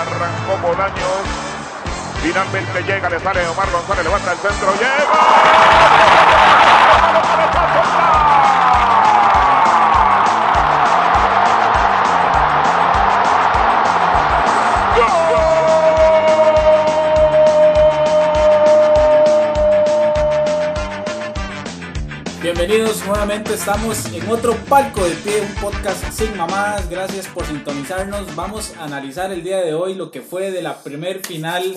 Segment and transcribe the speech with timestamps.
[0.00, 1.24] arrancó Bolaños.
[2.22, 5.60] Finalmente llega, le sale Omar González, levanta el centro, llega.
[23.20, 26.88] Nuevamente, estamos en otro palco de pie, un podcast sin mamadas.
[26.88, 28.34] Gracias por sintonizarnos.
[28.34, 31.76] Vamos a analizar el día de hoy lo que fue de la primer final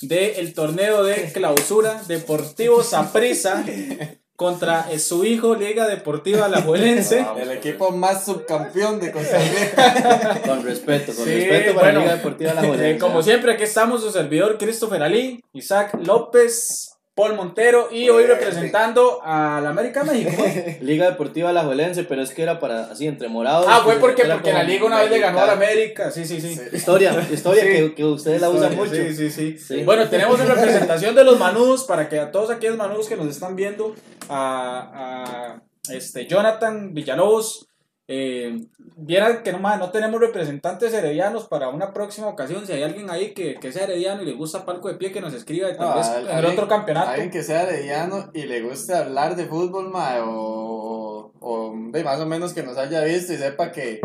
[0.00, 3.66] del torneo de clausura Deportivo Saprissa
[4.34, 7.26] contra su hijo Liga Deportiva Alajuelense.
[7.38, 10.40] El equipo más subcampeón de Costa Rica.
[10.46, 14.00] Con respeto, con Sí, respeto para bueno, Liga Deportiva La Eh, como siempre, aquí estamos
[14.00, 20.40] su servidor Christopher Ali, Isaac López, Paul Montero y hoy representando a la América México.
[20.80, 23.66] Liga Deportiva Alajuelense, pero es que era para así entre morados.
[23.68, 25.52] Ah, fue porque, Era porque la liga una vez le ganó a la.
[25.54, 26.12] América.
[26.12, 26.56] Sí, sí, sí.
[26.72, 27.68] Historia, historia Sí.
[27.68, 28.94] que, que ustedes la usan mucho.
[28.94, 29.58] Sí, sí, sí.
[29.58, 29.82] Sí.
[29.82, 33.26] Bueno, tenemos en representación de los manudos para que a todos aquellos manudos que nos
[33.26, 33.96] están viendo,
[34.28, 35.58] a,
[35.88, 37.67] a, este, Jonathan Villalobos,
[38.08, 38.58] eh,
[38.96, 42.66] vieran que no, ma, no tenemos representantes heredianos para una próxima ocasión.
[42.66, 45.20] Si hay alguien ahí que, que sea herediano y le gusta palco de pie, que
[45.20, 47.10] nos escriba y tal No, vez al- en alguien- otro campeonato.
[47.10, 52.18] Alguien que sea arellano y le guste hablar de fútbol, mae, o, o de más
[52.20, 54.00] o menos que nos haya visto y sepa que,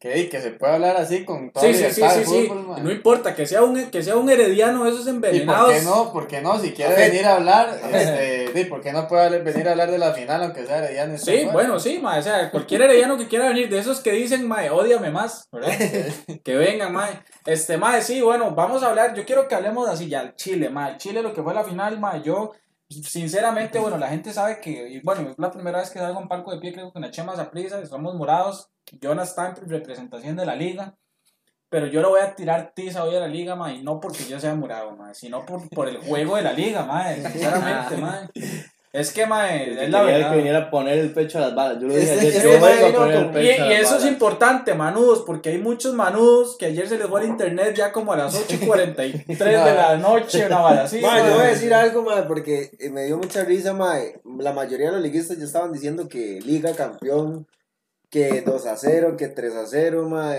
[0.00, 2.46] que, que se puede hablar así con toda Sí, libertad sí, de sí.
[2.46, 2.84] fútbol.
[2.84, 5.72] No importa que sea un, que sea un herediano, esos ¿Y por envenenados.
[5.72, 6.12] qué no?
[6.12, 6.56] ¿Por qué no?
[6.60, 10.12] Si quiere venir a hablar, este, ¿por qué no puede venir a hablar de la
[10.12, 11.18] final aunque sea herediano?
[11.18, 11.52] Sí, fuera?
[11.52, 14.70] bueno, sí, mae, o sea, cualquier herediano que quiera venir, de esos que dicen, mae,
[14.70, 15.72] ódiame más, ¿verdad?
[16.44, 17.20] que vengan, mae.
[17.44, 20.96] Este, mae, sí, bueno, vamos a hablar, yo quiero que hablemos así ya, Chile, mae,
[20.98, 22.52] Chile lo que fue la final, mae, yo,
[22.88, 26.28] sinceramente, bueno, la gente sabe que, y bueno, es la primera vez que salgo en
[26.28, 28.70] palco de pie, creo que en la Chema Zaprisa, somos morados,
[29.00, 30.94] Jonas está en representación de la liga,
[31.68, 34.24] pero yo le voy a tirar tiza hoy a la liga, mae, y no porque
[34.24, 38.28] yo sea morado, mae, sino por, por el juego de la liga, mae, sinceramente, mae.
[38.90, 40.30] Es que, mae, es la Quería verdad.
[40.30, 41.78] que viniera a poner el pecho a las balas.
[41.78, 44.72] Yo lo dije ayer, yo a poner el Y, pecho y las eso es importante,
[44.72, 48.16] manudos, porque hay muchos manudos que ayer se les fue al internet ya como a
[48.16, 51.00] las 8 y 43 de la noche, una bala así.
[51.02, 51.34] Ma, yo mae.
[51.34, 53.94] voy a decir algo, ma, porque eh, me dio mucha risa, ma.
[54.38, 57.46] La mayoría de los liguistas ya estaban diciendo que Liga campeón,
[58.10, 60.34] que 2 a 0, que 3 a 0, ma.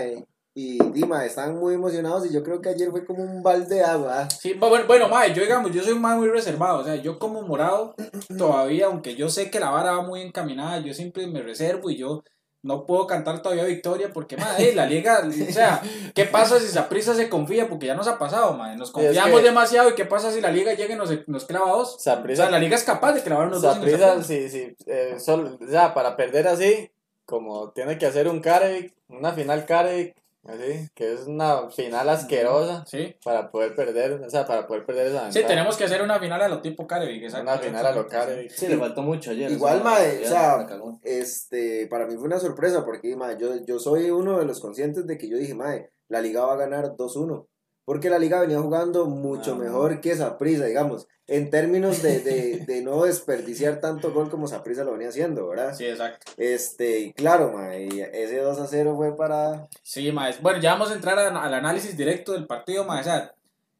[0.52, 3.84] Y Dima, estaban muy emocionados y yo creo que ayer fue como un balde de
[3.84, 4.28] agua.
[4.28, 6.96] Sí, bu- bueno, bueno, mae, yo digamos, yo soy un mae muy reservado, o sea,
[6.96, 7.94] yo como morado,
[8.36, 11.96] todavía, aunque yo sé que la vara va muy encaminada, yo siempre me reservo y
[11.98, 12.24] yo
[12.62, 15.80] no puedo cantar todavía victoria porque, mae, la liga, o sea,
[16.16, 17.68] ¿qué pasa si Saprissa se confía?
[17.68, 20.40] Porque ya nos ha pasado, mae, nos es confiamos que- demasiado y ¿qué pasa si
[20.40, 21.94] la liga llega y nos, nos clava dos?
[21.94, 24.28] O Saprissa- sea, la liga es capaz de clavar unos dos el Saprissa, Saprissa.
[24.28, 26.90] sí, sí, eh, solo, o sea, para perder así,
[27.30, 32.84] como tiene que hacer un Carevic, una final Carevic, así, que es una final asquerosa
[32.86, 33.14] Sí.
[33.24, 35.46] para poder perder, o sea, para poder perder esa Sí, ventaja.
[35.46, 37.42] tenemos que hacer una final a lo tipo exacto.
[37.42, 38.50] una final a lo Carevic.
[38.50, 39.50] Sí, le faltó mucho ayer.
[39.50, 40.66] Igual, esa- ma, ya o sea,
[41.04, 45.06] este, para mí fue una sorpresa porque, ma, yo, yo soy uno de los conscientes
[45.06, 45.74] de que yo dije, ma,
[46.08, 47.46] la Liga va a ganar 2-1.
[47.84, 52.58] Porque la Liga venía jugando mucho Ah, mejor que Saprissa, digamos, en términos de, de,
[52.66, 55.74] de no desperdiciar tanto gol como Saprissa lo venía haciendo, ¿verdad?
[55.76, 56.32] Sí, exacto.
[56.36, 59.68] Este, y claro, ma, y ese 2 a 0 fue para.
[59.82, 60.40] Sí, maes.
[60.42, 63.02] Bueno, ya vamos a entrar a- al análisis directo del partido, maes.
[63.06, 63.34] O sea,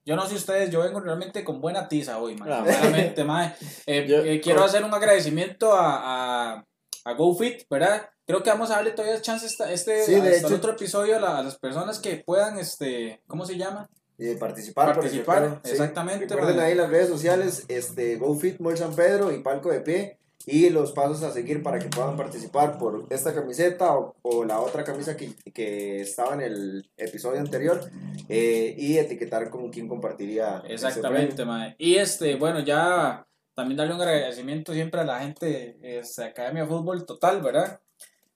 [0.05, 2.53] yo no sé ustedes, yo vengo realmente con buena tiza hoy, maes.
[2.53, 3.53] Ah, Sinceramente, maes.
[3.87, 6.66] Eh, Yo- eh, quiero hacer un agradecimiento a, a,
[7.05, 8.09] a GoFit, ¿verdad?
[8.31, 11.21] Creo que vamos a darle todavía chance esta, este, Sí, de hecho- otro episodio a,
[11.21, 13.89] la- a las personas que puedan, este, ¿cómo se llama?
[14.23, 14.95] eh, participar.
[14.95, 15.71] Participar, ejemplo, sí.
[15.71, 16.63] exactamente, Recuerden ma.
[16.65, 20.19] ahí las redes sociales, este, GoFit Mall San Pedro y Palco de Pie.
[20.47, 24.59] Y los pasos a seguir para que puedan participar por esta camiseta o, o la
[24.61, 27.81] otra camisa que, que estaba en el episodio anterior.
[28.29, 30.63] eh, y etiquetar con quién compartiría.
[30.69, 31.75] Exactamente, mae.
[31.78, 36.63] Y este, bueno, ya también darle un agradecimiento siempre a la gente de este, Academia
[36.63, 37.81] de Fútbol Total, ¿verdad?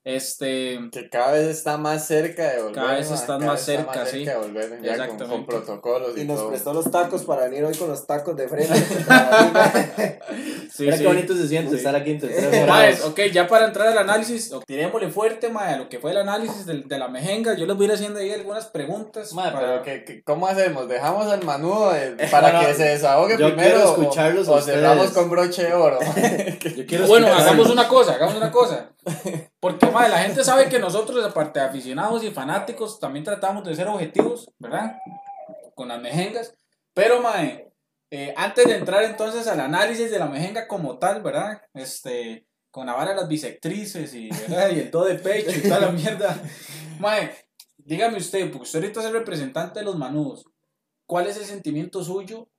[0.05, 2.75] Este, Que cada vez está más cerca de volver.
[2.75, 4.23] Cada vez están cada más vez está cerca, sí.
[4.23, 5.25] de volver, ya con, Exactamente.
[5.25, 6.49] con protocolos y, Y nos todo.
[6.49, 8.75] prestó los tacos para venir hoy con los tacos de frente.
[10.71, 11.01] sí, Mira sí.
[11.01, 14.59] qué bonito se siente estar aquí entre tres ok, ya para entrar al análisis, o-
[14.61, 17.55] tirémosle fuerte, a lo que fue el análisis del- de, la mejenga.
[17.55, 19.33] Yo les voy a ir haciendo ahí algunas preguntas.
[19.33, 20.87] Ma, para- pero que, que- ¿cómo hacemos?
[20.87, 23.69] ¿Dejamos al manudo de- para No, no, que se desahogue yo primero?
[23.75, 25.97] quiero o- escucharlos a o, cerramos con broche de oro?
[26.77, 28.91] Yo quiero Bueno, hagamos una cosa, hagamos una cosa.
[29.59, 33.75] Porque, mae, la gente sabe que nosotros, aparte de aficionados y fanáticos, también tratamos de
[33.75, 34.97] ser objetivos, ¿verdad?
[35.75, 36.53] Con las mejengas.
[36.93, 37.71] Pero, mae,
[38.11, 41.61] eh, antes de entrar entonces al análisis de la mejenga como tal, ¿verdad?
[41.73, 45.91] Este, con la vara de las bisectrices y, el todo de pecho y toda la
[45.91, 46.37] mierda.
[46.99, 47.31] Mae,
[47.77, 50.45] dígame usted, porque usted ahorita es el representante de los manudos,
[51.05, 52.49] ¿cuál es el sentimiento suyo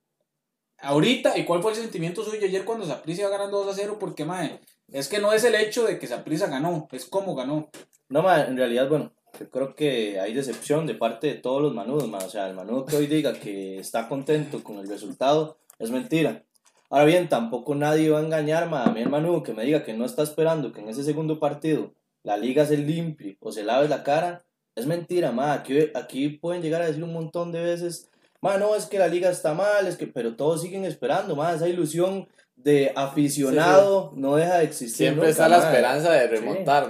[0.79, 3.97] ahorita y cuál fue el sentimiento suyo ayer cuando Saprissa iba ganando 2 a 0?
[3.99, 4.59] Porque, mae,
[4.91, 7.69] es que no es el hecho de que Saprissa ganó, es cómo ganó.
[8.09, 11.73] No, ma, en realidad, bueno, yo creo que hay decepción de parte de todos los
[11.73, 12.19] manudos, ma.
[12.19, 16.43] O sea, el manudo que hoy diga que está contento con el resultado es mentira.
[16.89, 19.93] Ahora bien, tampoco nadie va a engañar, ma, a mi hermano que me diga que
[19.93, 21.93] no está esperando que en ese segundo partido
[22.23, 24.45] la liga se limpie o se lave la cara.
[24.75, 25.53] Es mentira, ma.
[25.53, 28.09] Aquí, aquí pueden llegar a decir un montón de veces,
[28.41, 31.53] ma, no, es que la liga está mal, es que, pero todos siguen esperando, ma.
[31.53, 32.27] Esa ilusión
[32.57, 34.97] de aficionado no deja de existir.
[34.97, 36.87] Siempre nunca, está la esperanza de remontar.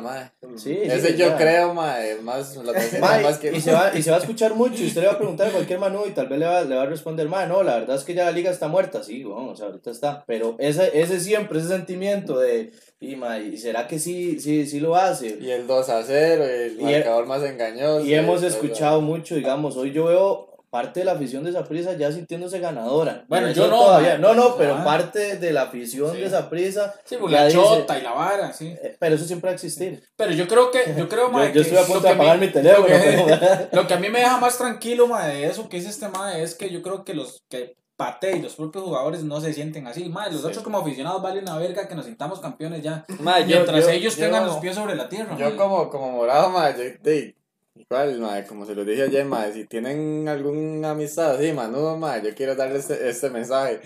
[0.55, 1.37] Sí, Ese sí, yo ya.
[1.37, 4.19] creo, mae, más la tercera Ma, más que y, se va, y se va a
[4.19, 6.45] escuchar mucho, y usted le va a preguntar a cualquier Manu y tal vez le
[6.45, 8.67] va, le va a responder, ma, no, la verdad es que ya la liga está
[8.69, 13.15] muerta, sí, bueno, o sea, ahorita está, pero ese, ese siempre, ese sentimiento de, y,
[13.17, 15.37] ma, ¿y será que sí, sí, sí lo hace?
[15.39, 18.05] y el 2 a 0, el Y- marcador más engañoso.
[18.05, 20.46] Y hemos escuchado mucho, digamos, hoy yo veo
[20.77, 23.25] parte de la afición de Saprissa ya sintiéndose ganadora.
[23.27, 24.83] Bueno, yo no, todavía, no, no, pero Ah.
[24.83, 26.21] parte de la afición Sí.
[26.21, 28.67] de Saprissa, Sí, por Ya la dice- chota y la vara, sí.
[28.81, 30.03] eh, pero eso siempre va a existir.
[30.15, 32.07] Pero yo creo que, yo creo, Yo, mae, yo que estoy a lo punto que
[32.09, 33.67] de apagar mi teléfono, lo que- pero...
[33.81, 36.43] Lo que a mí me deja más tranquilo, mae, de eso que dice este mae,
[36.43, 39.87] es que yo creo que los que Pate y los propios jugadores no se sienten
[39.87, 40.07] así.
[40.07, 40.47] Mae, los Sí.
[40.49, 43.03] otros como aficionados vale una verga que nos sintamos campeones ya.
[43.21, 45.35] Ma, yo- Mientras yo- ellos yo- tengan los pies sobre la tierra.
[45.35, 45.55] Yo mae.
[45.55, 47.35] como, como morado, ma, yo, de,
[47.79, 52.21] igual, ma, como se lo dije ayer, ma, si tienen alguna amistad así, manudo, ma,
[52.21, 53.79] yo quiero darle este, este mensaje.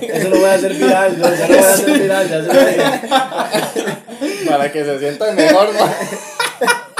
[0.00, 2.46] Eso lo voy a hacer viral, yo, ya lo voy a hacer viral, ya se
[2.46, 2.52] lo.
[4.50, 5.92] Para que se sientan mejor, ma.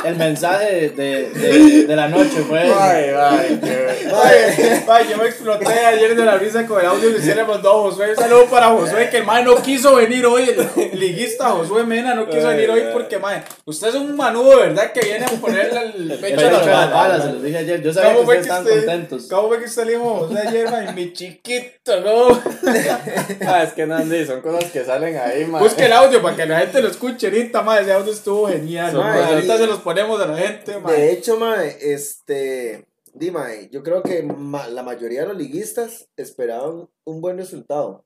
[0.04, 2.60] El mensaje de, de, de, la noche fue...
[2.60, 7.10] Ay, ay, qué- Mae, mae, yo me exploté ayer de la risa con el audio
[7.10, 8.10] que usted le mandó a Josué.
[8.10, 10.50] Un saludo para Josué, que el mae no quiso venir hoy.
[10.76, 12.90] El liguista Josué Mena no quiso Ay, venir hoy ay.
[12.92, 16.66] porque, mae, usted es un manudo verdad que viene a ponerle el pecho a las
[16.66, 16.90] balas.
[16.92, 17.82] balas, se los dije ayer.
[17.82, 19.26] Yo sabía que ¿Cómo fue ustedes usted- contentos.
[19.30, 20.92] ¿Cómo fue que usted le dijo a José ayer, mae?
[20.92, 22.42] Mi chiquito, ¿no?
[23.46, 25.58] Ah, es que Nandi, son cosas que salen ahí, ma.
[25.58, 27.82] Busque el audio para que la gente lo escuche ahorita, mae.
[27.82, 28.92] Ese audio estuvo genial.
[28.94, 29.22] Mae.
[29.24, 30.92] Ahorita se los ponemos a la gente, mae.
[31.00, 32.86] De hecho, mae, este.
[33.12, 38.04] Di, mae, yo creo que ma- la mayoría de los liguistas esperaban un buen resultado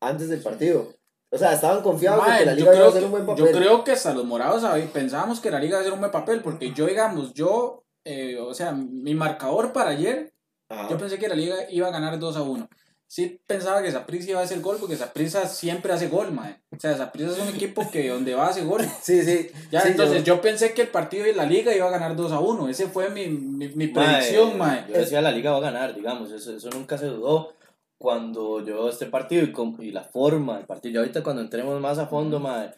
[0.00, 0.94] antes del partido.
[1.32, 3.06] O sea, estaban confiados de Mae, que la yo, liga iba a creo hacer que,
[3.06, 3.56] un buen yo papel.
[3.56, 6.42] creo que hasta los morados pensábamos que la liga iba a hacer un buen papel,
[6.42, 10.32] porque yo, digamos, yo, eh, o sea, mi marcador para ayer,
[10.68, 10.88] Ajá.
[10.88, 12.68] yo pensé que la liga iba a ganar 2 a 1.
[13.10, 16.60] Sí pensaba que Saprissa iba a hacer gol, porque Saprissa siempre hace gol, mae.
[16.70, 18.82] O sea, Saprissa es un equipo que donde va hace gol.
[19.02, 19.48] Sí, sí.
[19.72, 20.40] Ya, sí, entonces yo...
[20.40, 22.68] pensé que el partido de la liga iba a ganar 2 a 1.
[22.68, 24.84] Ese fue mi, mi, mi predicción, mae.
[24.88, 27.52] Yo decía la liga va a ganar, digamos, eso, eso nunca se dudó.
[27.98, 31.80] Cuando yo este partido y, con- y la forma del partido, ya ahorita cuando entremos
[31.80, 32.70] más a fondo, mae,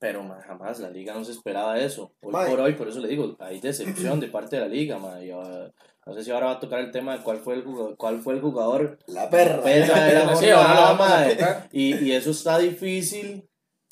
[0.00, 2.10] pero mae, jamás la liga no se esperaba eso.
[2.22, 2.48] Hoy Mae.
[2.50, 5.70] por hoy, por eso le digo, hay decepción de parte de la liga, mae, ahora-
[6.08, 8.20] no sé si ahora va a tocar el tema de cuál fue el jugador, cuál
[8.22, 9.62] fue el jugador La perra.
[9.62, 9.86] de la
[10.36, 11.34] Sí, ahora lo jornada, vamos a mae.
[11.36, 11.68] tocar.
[11.70, 13.48] y, y eso está difícil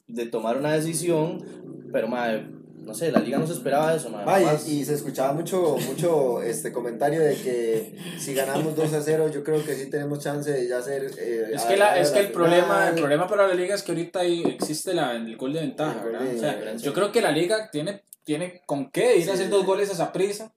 [0.09, 1.45] de tomar una decisión,
[1.93, 2.47] pero mae,
[2.79, 4.69] no sé, la liga no se esperaba eso, Mae, jamás.
[4.69, 9.43] y se escuchaba mucho, mucho este comentario de que si ganamos 2 a 0, yo
[9.43, 11.11] creo que sí tenemos chance de ya hacer.
[11.19, 13.55] eh, Es a- que, la, a es que el la problema, el problema para la
[13.55, 16.23] liga es que ahorita ahí existe la, el gol de ventaja, ¿verdad?
[16.35, 19.51] O sea, yo creo que la liga tiene, tiene con qué ir Sí, a hacer
[19.51, 20.53] dos goles a Saprissa,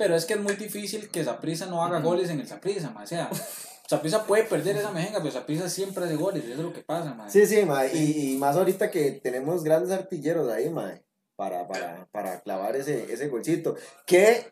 [0.00, 3.06] pero es que es muy difícil que Saprissa no haga goles en el Saprissa, o
[3.06, 3.28] sea,
[3.86, 7.12] Saprissa puede perder esa mejenga, pero Saprissa siempre hace goles, eso es lo que pasa,
[7.12, 7.30] man.
[7.30, 11.02] Sí, sí, mae, y, y más ahorita que tenemos grandes artilleros ahí, mae,
[11.36, 13.76] para, para, para clavar ese, ese golcito.
[14.06, 14.46] Que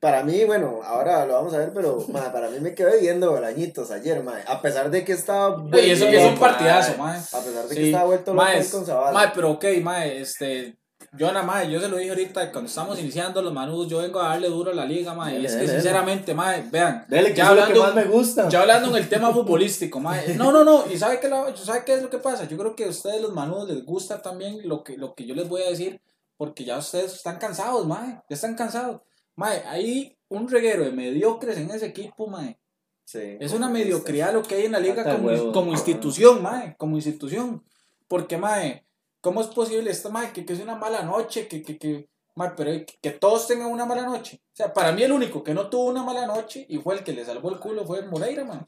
[0.00, 3.30] para mí, bueno, ahora lo vamos a ver, pero mae, para mí me quedé viendo
[3.30, 5.64] bolañitos ayer, mae, a pesar de que estaba.
[5.80, 7.16] y eso que es un partidazo, man.
[7.32, 9.12] A pesar de que Sí, estaba vuelto loco Mae, ahí con Zavala.
[9.12, 10.76] mae, pero ok, mae, este,
[11.16, 14.20] yo nada más, yo se lo dije ahorita cuando estamos iniciando los manudos, yo vengo
[14.20, 17.04] a darle duro a la liga, mae, y Dele, es que dele, sinceramente, mae, vean,
[17.08, 18.48] Dele, que ya lo que hablando- más me gusta.
[18.48, 20.34] Ya hablando en el tema futbolístico, mae.
[20.36, 20.84] No, no, no.
[20.92, 22.48] ¿Y sabe qué, la- sabe qué es lo que pasa?
[22.48, 25.34] Yo creo que a ustedes, los manudos, les gusta también lo que, lo que yo
[25.34, 26.00] les voy a decir.
[26.36, 28.20] Porque ya ustedes están cansados, mae.
[28.28, 29.00] Ya están cansados.
[29.36, 32.58] Mae, hay un reguero de mediocres en ese equipo, mae.
[33.04, 36.74] Sí, Es una mediocridad lo que hay en la liga como, como institución, mae.
[36.76, 37.62] Como institución.
[38.08, 38.84] Porque, mae,
[39.24, 40.32] ¿cómo es posible esto, mae?
[40.32, 43.68] Que, que es una mala noche, que, que, que, mae, pero que, que todos tengan
[43.68, 44.42] una mala noche.
[44.52, 47.02] O sea, para mí el único que no tuvo una mala noche y fue el
[47.02, 48.60] que le salvó el culo fue Moreira, mae.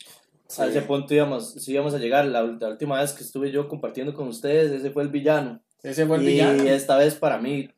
[0.48, 0.62] Sí.
[0.62, 2.24] A ese punto íbamos, sí íbamos a llegar.
[2.24, 5.60] La, la última vez que estuve yo compartiendo con ustedes, ese fue el villano.
[5.82, 6.62] Ese fue el y villano.
[6.62, 7.68] esta vez para mí,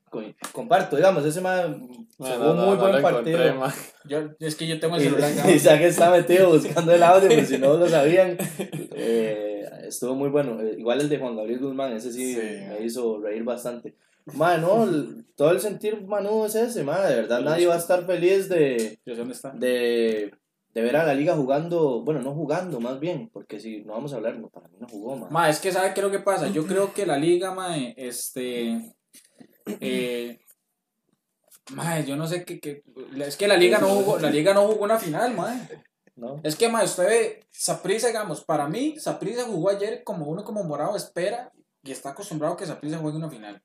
[0.52, 1.88] comparto, digamos, ese man
[2.18, 3.42] No, fue no, un muy no buen partido.
[3.44, 3.78] encontré.
[4.06, 7.28] Yo, es que yo tengo el celular y ya que está metido buscando el audio,
[7.28, 8.36] pues si no lo sabían,
[8.94, 10.60] eh, estuvo muy bueno.
[10.60, 12.40] Eh, igual el de Juan Gabriel Guzmán, ese sí, Sí.
[12.68, 13.94] me hizo reír bastante.
[14.34, 17.08] Mae, no, el- todo el sentir manudo es ese, mae.
[17.08, 19.50] De verdad, nadie va a estar feliz de, Yo sé dónde está.
[19.52, 20.32] de,
[20.74, 24.12] de ver a la liga jugando, bueno, no jugando, más bien, porque si no vamos
[24.12, 25.30] a hablar, no, para mí no jugó, mae.
[25.30, 26.48] Ma, es que ¿sabe qué es lo que pasa?
[26.48, 28.94] Yo creo que la liga, ma, este...
[29.80, 30.40] Eh,
[31.74, 32.82] ma, yo no sé qué, qué-
[33.18, 35.68] Es que la liga no jugó, la liga no jugó una final, ma.
[36.16, 36.40] ¿no?
[36.42, 40.64] Es que, ma, usted ve, Saprissa, digamos, para mí, Saprissa jugó ayer como uno como
[40.64, 43.62] morado espera y está acostumbrado a que Saprissa juegue una final.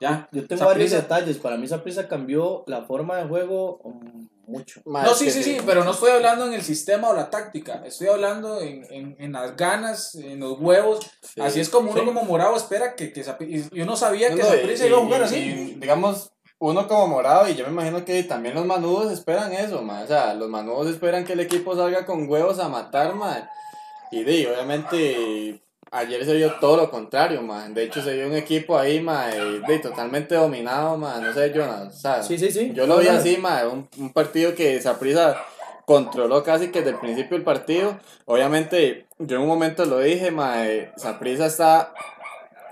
[0.00, 0.28] Ya.
[0.32, 1.38] Yo tengo varios Saprissa- detalles.
[1.38, 4.80] Para mí, esa prisa cambió la forma de juego um, mucho.
[4.84, 7.82] Ma, No, sí, sí, sí, pero no estoy hablando en el sistema o la táctica.
[7.86, 11.00] Estoy hablando en, en, en las ganas, en los huevos.
[11.22, 11.40] Sí.
[11.40, 12.06] Así es como uno Sí.
[12.06, 15.00] como morado espera que, que Sapri- y yo no sabía No, que y- iba a
[15.00, 15.36] jugar así.
[15.36, 19.82] y, digamos, uno como morado, y yo me imagino que también los manudos esperan eso,
[19.82, 20.02] ma.
[20.02, 23.48] O sea, los manudos esperan que el equipo salga con huevos a matar, ma.
[24.12, 27.68] Y di, obviamente, ayer se vio todo lo contrario, ma.
[27.68, 31.18] De hecho, se vio un equipo ahí, ma, y, totalmente dominado, ma.
[31.20, 32.72] No sé, Jonas, o sea, Sí, sí, sí.
[32.74, 35.36] yo lo vi así, ma, un, un partido que Saprissa
[35.84, 37.98] controló casi que desde el principio del partido.
[38.24, 40.64] Obviamente, yo en un momento lo dije, ma,
[40.96, 41.92] Saprissa está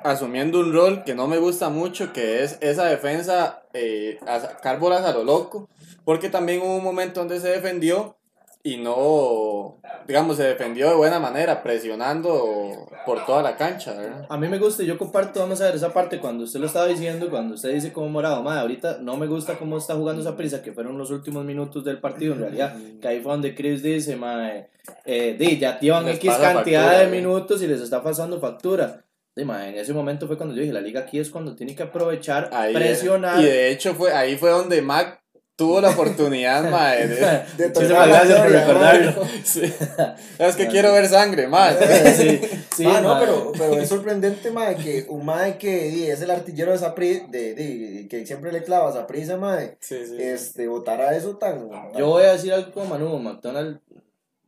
[0.02, 4.78] asumiendo un rol que no me gusta mucho, que es esa defensa, eh, a sacar
[4.78, 5.68] bolas a lo loco,
[6.04, 8.16] porque también hubo un momento donde se defendió
[8.62, 14.26] y no, digamos, se defendió de buena manera, presionando por toda la cancha, ¿verdad?
[14.28, 16.66] A mí me gusta y yo comparto, vamos a ver, esa parte cuando usted lo
[16.66, 20.20] estaba diciendo, cuando usted dice como morado, madre, ahorita no me gusta cómo está jugando
[20.20, 23.54] esa prisa, que fueron los últimos minutos del partido, en realidad, que ahí fue donde
[23.54, 24.68] Chris dice, madre,
[25.06, 27.10] eh, di, ya llevan Les X cantidad factura, de eh.
[27.10, 29.04] minutos y les está pasando factura.
[29.42, 31.82] Madre, en ese momento fue cuando yo dije, la liga aquí es cuando tiene que
[31.82, 33.40] aprovechar, Ahí, presionar.
[33.40, 35.19] Y de hecho fue, ahí fue donde Mac
[35.60, 37.16] tuvo la oportunidad, mae, de-
[37.58, 39.22] De Muchísimas gracias por recordarlo.
[39.44, 39.62] sí.
[40.38, 41.76] Es que quiero ver sangre, mae.
[42.14, 42.40] sí,
[42.74, 43.26] sí, ah, no, madre.
[43.26, 46.94] pero, pero es sorprendente, mae, que un mae que di, es el artillero de esa
[46.94, 50.16] de, de, que siempre le clava esa prisa, mae, Sí, sí.
[50.18, 51.68] este, votara eso tan...
[51.94, 53.80] Yo voy a decir algo como Manu, McDonald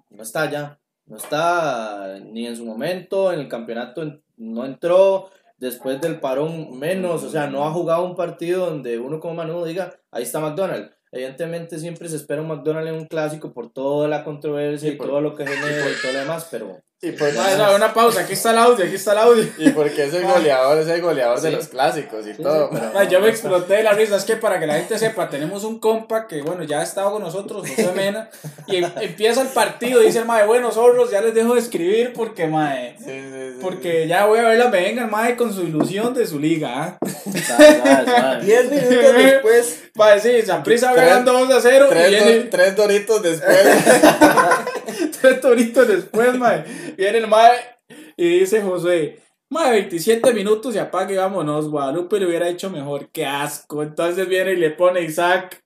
[0.08, 5.28] no está ya, no está ni en su momento, en el campeonato no entró,
[5.58, 9.64] después del parón menos, o sea, no ha jugado un partido donde uno como Manu
[9.66, 10.90] diga, ahí está McDonald.
[11.12, 14.96] Evidentemente siempre se espera un McDonald en un clásico por toda la controversia Y y
[14.96, 17.92] por- todo lo que genera y todo lo demás, pero Y, por- Ma, no, una
[17.92, 19.44] pausa, aquí está el audio, aquí está el audio.
[19.58, 22.70] y porque es el goleador, es el goleador de los clásicos y Sí, todo.
[22.72, 25.28] sí, pero- yo me exploté de la risa, es que para que la gente sepa,
[25.28, 28.30] tenemos un compa que, bueno, ya ha estado con nosotros, José Mena,
[28.68, 32.12] y em- empieza el partido, dice el mae, bueno, zorros, ya les dejo de escribir
[32.12, 33.58] porque, mae, Sí, sí, sí.
[33.60, 36.98] porque ya voy a ver la venga, mae, con su ilusión de su liga, ¿ah?
[37.44, 38.44] Suave.
[38.44, 40.30] Diez minutos después, Mae, sí,
[40.64, 43.58] Tres- ganando 2 a 0 y Tres, viene do- tres doritos después.
[45.20, 46.64] tres toritos después, mae,
[46.96, 47.78] viene el mae
[48.16, 49.18] y dice José,
[49.48, 54.52] mae, 27 minutos y apague, vámonos, Guadalupe le hubiera hecho mejor, qué asco, entonces viene
[54.52, 55.62] y le pone Isaac,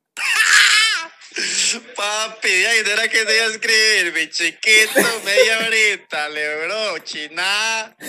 [1.97, 6.99] Papi, ahí no era que te iba a escribir, mi chiquito, media horita, le bro,
[7.01, 7.95] china.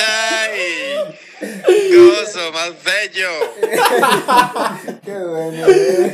[0.00, 3.28] Ay, gozo más bello.
[5.04, 5.66] qué bueno,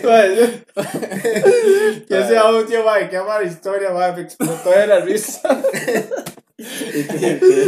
[0.05, 0.65] Mae,
[2.07, 5.41] que ese audio, mae, qué mala historia, mae, me explotó de la risa.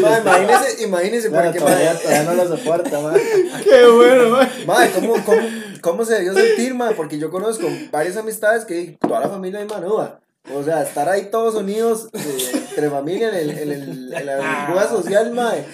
[0.00, 3.20] mae, imagínese, imagínese, Bueno, porque, todavía, todavía no lo soporta, man.
[3.64, 4.48] Qué bueno, mae.
[4.66, 5.48] Mae, ¿cómo, cómo,
[5.80, 6.94] ¿cómo se debió sentir, mae?
[6.94, 10.20] Porque yo conozco varias amistades que toda la familia es manuda.
[10.54, 14.36] O sea, estar ahí todos unidos eh, entre familia en, el, en, el, en la
[14.36, 15.64] burbuja social, mae.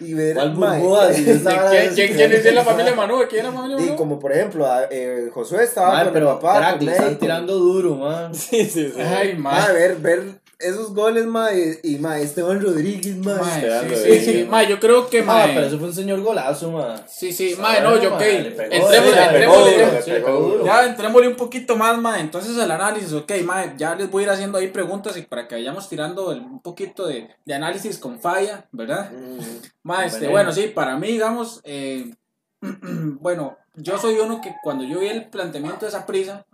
[0.00, 1.08] Y ver, ¿Cuál burbuja?
[1.14, 3.18] ¿Quién, es- quién, quién es de la familia Manu?
[3.28, 3.96] ¿Quién es la familia Y Manu?
[3.96, 6.92] como por ejemplo, a- eh, Josué estaba Mae, con pero el papá, crack, con le
[6.92, 8.34] están tirando duro, man.
[8.34, 9.00] Sí, sí, sí.
[9.00, 9.72] Ay, Mae, mae.
[9.72, 10.22] ver, ver
[10.58, 13.36] esos goles, mae, y mae, Esteban Rodríguez, mae.
[13.36, 15.54] Mae, sí, sí, sí, mae, yo creo que, Ah, mae.
[15.54, 17.02] pero eso fue un señor golazo, man.
[17.08, 18.20] Sí, sí, mae, no, yo, ok.
[18.20, 20.64] Mae, Entrémosle.
[20.64, 22.20] Ya entrémosle un poquito más, mae.
[22.20, 25.46] Entonces el análisis, ok, mae, ya les voy a ir haciendo ahí preguntas y para
[25.46, 29.10] que vayamos tirando el- un poquito de, de análisis con falla, ¿verdad?
[29.12, 29.38] Mm,
[29.82, 30.32] Mae, este, Veneno.
[30.32, 32.14] bueno, sí, para mí, digamos, eh,
[32.62, 36.46] bueno, yo soy uno que cuando yo vi el planteamiento de esa prisa,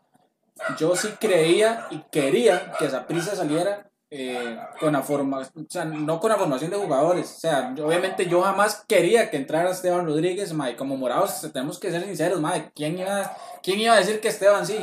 [0.78, 5.87] yo sí creía y quería que esa prisa saliera eh, con la formación, o sea,
[5.87, 7.33] no con la formación de jugadores.
[7.35, 11.78] O sea, yo- obviamente yo jamás quería que entrara Esteban Rodríguez, mae, como morados, tenemos
[11.78, 14.78] que ser sinceros, mae, ¿quién iba, ¿quién iba a decir que Esteban sí?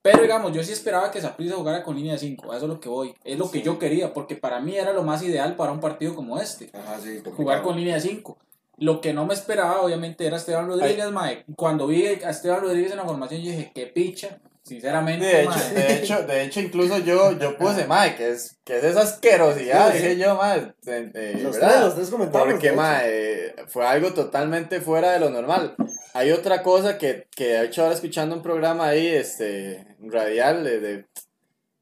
[0.00, 2.68] Pero digamos, yo sí esperaba que Saprissa jugara con línea de 5, a eso es
[2.70, 5.56] lo que voy, es lo que yo quería, porque para mí era lo más ideal
[5.56, 8.38] para un partido como este Ajá, sí, jugar con línea de 5.
[8.78, 11.44] Lo que no me esperaba, obviamente, era Esteban Rodríguez, mae.
[11.56, 15.58] Cuando vi a Esteban Rodríguez en la formación, yo dije, qué picha Sinceramente, De hecho,
[15.74, 19.90] de hecho, de hecho, incluso yo, yo puse, mae, que es, que es esa asquerosidad,
[19.92, 20.02] Sí, sí.
[20.04, 21.90] dije yo, mae, eh, Los ¿verdad?
[21.92, 25.74] tres, los tres Porque, mae, fue algo totalmente fuera de lo normal.
[26.14, 30.80] Hay otra cosa que, que de hecho ahora escuchando un programa ahí, este, radial, de,
[30.80, 31.06] de,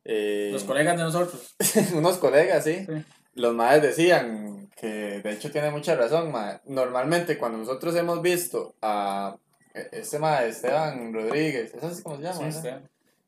[0.04, 1.54] eh, Los colegas de nosotros.
[1.94, 2.86] unos colegas, ¿sí?
[2.86, 3.04] Sí.
[3.34, 6.60] Los maes decían que de hecho tiene mucha razón, mae.
[6.64, 9.36] Normalmente cuando nosotros hemos visto a
[9.74, 12.36] este mae, Esteban Rodríguez, ¿es así como se llama?
[12.36, 12.48] Sí, no?
[12.48, 12.78] este.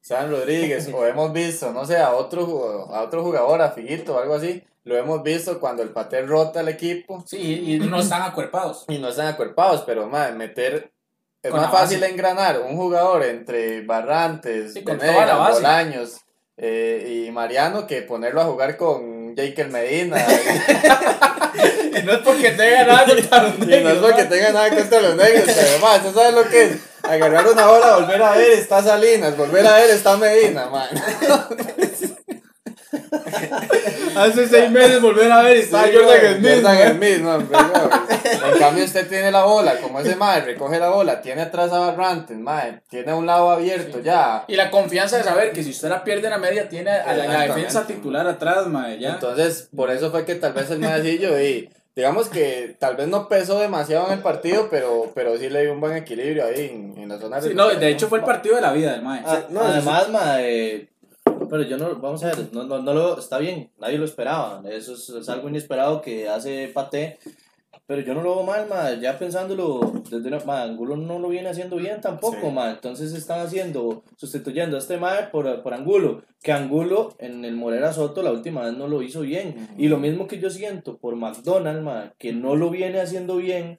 [0.00, 4.18] Esteban Rodríguez, o hemos visto, no sé, a otro, a otro jugador, a Figuito o
[4.18, 8.22] algo así, lo hemos visto cuando el patel rota el equipo Sí, y no están
[8.22, 8.84] acuerpados.
[8.88, 10.90] y no están acuerpados, pero mae, meter...
[11.40, 15.54] Es Con más fácil engranar un jugador entre Barrantes, Sí, Venegas.
[15.54, 16.20] Bolaños
[16.56, 20.24] eh, y Mariano que ponerlo a jugar con Jake Medina.
[21.98, 24.70] Y no es porque tenga nada contra los Y no es negros, porque tenga nada
[24.70, 26.72] contra los negros, pero más, ¿tú sabes lo que es?
[27.02, 30.88] Agarrar una bola, volver a ver, está Salinas, volver a ver, está Medina, man.
[34.14, 36.62] Hace seis meses volver a ver y está Sí, Jordan Smith.
[36.62, 36.96] Jordan.
[36.96, 41.42] Smith, pero, En cambio, usted tiene la bola, como ese madre, recoge la bola, tiene
[41.42, 44.44] atrás a Barrantes, madre, tiene un lado abierto ya.
[44.48, 47.14] Y la confianza de saber que si usted la pierde en la media, tiene a
[47.14, 49.14] la, defensa titular atrás, mae, ya.
[49.14, 53.28] Entonces, por eso fue que tal vez el madrecillo y digamos que tal vez no
[53.28, 57.02] pesó demasiado en el partido, pero, pero sí le dio un buen equilibrio ahí en,
[57.02, 59.22] en la zona Sí, no, de hecho fue el partido de la vida del mae.
[59.24, 60.88] Ah, no, además, ma, eh,
[61.50, 64.62] pero yo no, vamos a ver, no, no, no lo, está bien, nadie lo esperaba,
[64.70, 67.18] eso es, es algo inesperado que hace Pate,
[67.92, 71.28] pero yo no lo veo mal, ma, ya pensándolo, desde una, ma, Angulo no lo
[71.28, 72.50] viene haciendo bien tampoco, Sí.
[72.50, 77.54] ma, entonces están haciendo, sustituyendo a este ma por, por Angulo, que Angulo en el
[77.54, 80.96] Morera Soto la última vez no lo hizo bien, y lo mismo que yo siento
[80.96, 83.78] por McDonald, ma, que no lo viene haciendo bien,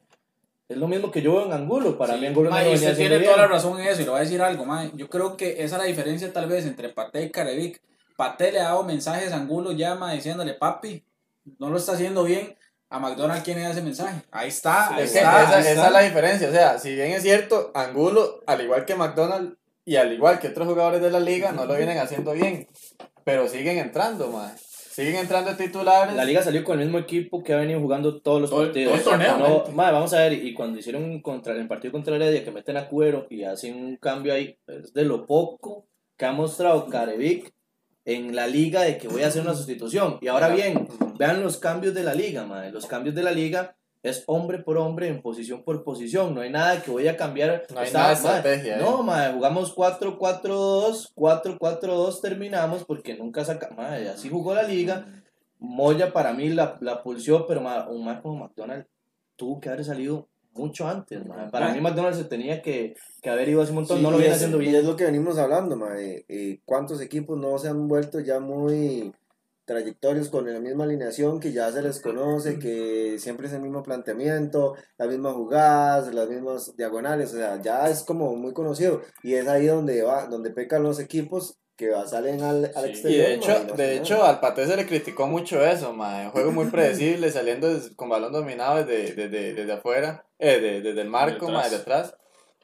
[0.70, 2.76] es lo mismo que yo veo en Angulo, para Sí, mí Angulo no y venía
[2.76, 4.92] usted tiene toda la razón en eso y le voy a decir algo, mae.
[4.94, 7.82] Yo creo que esa es la diferencia tal vez entre Pate y Carevic.
[8.16, 11.04] Pate le ha dado mensajes a Angulo llama diciéndole, papi,
[11.58, 12.56] no lo está haciendo bien.
[12.94, 14.22] A McDonald, ¿quién le da ese mensaje?
[14.32, 15.44] Ahí está, ahí Es que está.
[15.44, 15.88] esa, ahí esa está.
[15.88, 16.48] es la diferencia.
[16.48, 20.50] O sea, si bien es cierto, Angulo, al igual que McDonald y al igual que
[20.50, 22.68] otros jugadores de la liga, no lo vienen haciendo bien.
[23.24, 24.56] Pero siguen entrando, man.
[24.58, 26.16] Siguen entrando titulares.
[26.16, 29.02] La liga salió con el mismo equipo que ha venido jugando todos los Todo partidos.
[29.04, 29.64] todo el torneo.
[29.66, 32.78] No, madre, vamos a ver, y cuando hicieron contra, el partido contra Heredia, que meten
[32.78, 37.52] a Cuero y hacen un cambio ahí, es de lo poco que ha mostrado Carevic
[38.06, 40.18] en la liga de que voy a hacer una sustitución.
[40.22, 40.88] Y ahora bien,
[41.18, 42.72] vean los cambios de la liga, madre.
[42.72, 46.36] Los cambios de la liga es hombre por hombre, en posición por posición.
[46.36, 47.64] No hay nada que voy a cambiar.
[47.74, 48.82] No hay Está- nada de madre, estrategia, ¿eh?
[48.82, 53.70] No, madre, jugamos 4-4-2, 4-4-2 terminamos porque nunca saca.
[53.76, 55.06] Madre, así jugó la liga.
[55.60, 58.88] Moya para mí la, la pulsió, pero ma- un más como McDonald's
[59.38, 61.26] tuvo que haber salido mucho antes.
[61.26, 61.50] ma.
[61.50, 64.18] Para mí McDonald's se tenía que, que haber ido hace un montón, Sí, no lo
[64.18, 64.76] y viene haciendo Y bien.
[64.76, 66.26] es lo que venimos hablando, mae.
[66.28, 69.14] eh, ¿Cuántos equipos no se han vuelto ya muy
[69.66, 73.82] trayectorios con la misma alineación que ya se les conoce, que siempre es el mismo
[73.84, 79.36] planteamiento, las mismas jugadas, las mismas diagonales, o sea, ya es como muy conocido y
[79.36, 82.90] es ahí donde va, donde pecan los equipos que va- salen al, al Sí, y
[82.92, 83.26] exterior.
[83.28, 86.30] de hecho, mae, no de hecho al Pate se le criticó mucho eso, man.
[86.30, 91.10] Juego muy predecible, saliendo con balón dominado desde, desde, desde afuera, eh, de- desde el
[91.10, 92.16] marco, Desde man, atrás.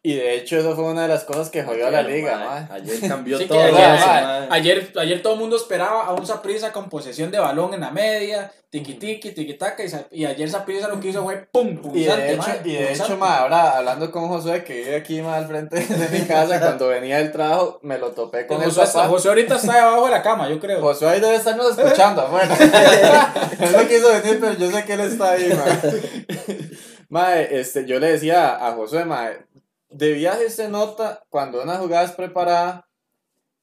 [0.01, 2.67] Y de hecho eso fue una de las cosas que jodió a la liga.
[2.71, 3.59] Ayer cambió Sí, todo.
[3.59, 4.47] ayer.
[4.49, 7.91] Ayer, ayer todo el mundo esperaba a un Saprisa con posesión de balón en la
[7.91, 11.75] media, tiki tiki, tiki taka, y, y ayer Saprisa lo que hizo fue pum, Y
[11.75, 15.47] punzante, de hecho, y de hecho ahora hablando con Josué, que vive aquí más al
[15.47, 19.07] frente de mi casa, cuando venía del trabajo, me lo topé con el José, papá.
[19.09, 20.79] José ahorita está debajo de la cama, yo creo.
[20.79, 22.55] Josué ahí debe estarnos escuchando afuera.
[23.59, 26.69] él no quiso venir, pero yo sé que él está ahí, mae.
[27.11, 29.39] Mae, este, yo le decía a Josué, mae,
[29.89, 32.87] de viaje se nota cuando una jugada es preparada,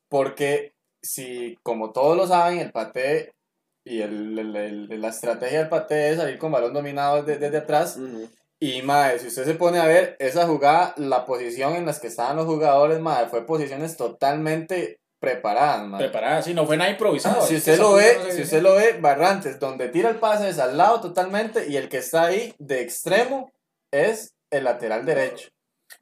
[0.08, 3.32] porque si, como todos lo saben, el pate
[3.84, 4.56] y el, el-
[4.90, 7.96] el- la estrategia del pate es salir con balón dominado desde, desde atrás.
[7.96, 8.28] Ujú.
[8.58, 12.06] Y mae, si usted se pone a ver esa jugada, la posición en las que
[12.06, 15.98] estaban los jugadores, mae, fue posiciones totalmente preparadas, mae.
[16.00, 17.46] Preparada, sí, no fue nada improvisado.
[17.46, 20.16] Si es que usted lo ve, no si usted lo ve, Barrantes, donde tira el
[20.16, 23.52] pase es al lado totalmente y el que está ahí de extremo
[23.92, 25.50] es el lateral derecho.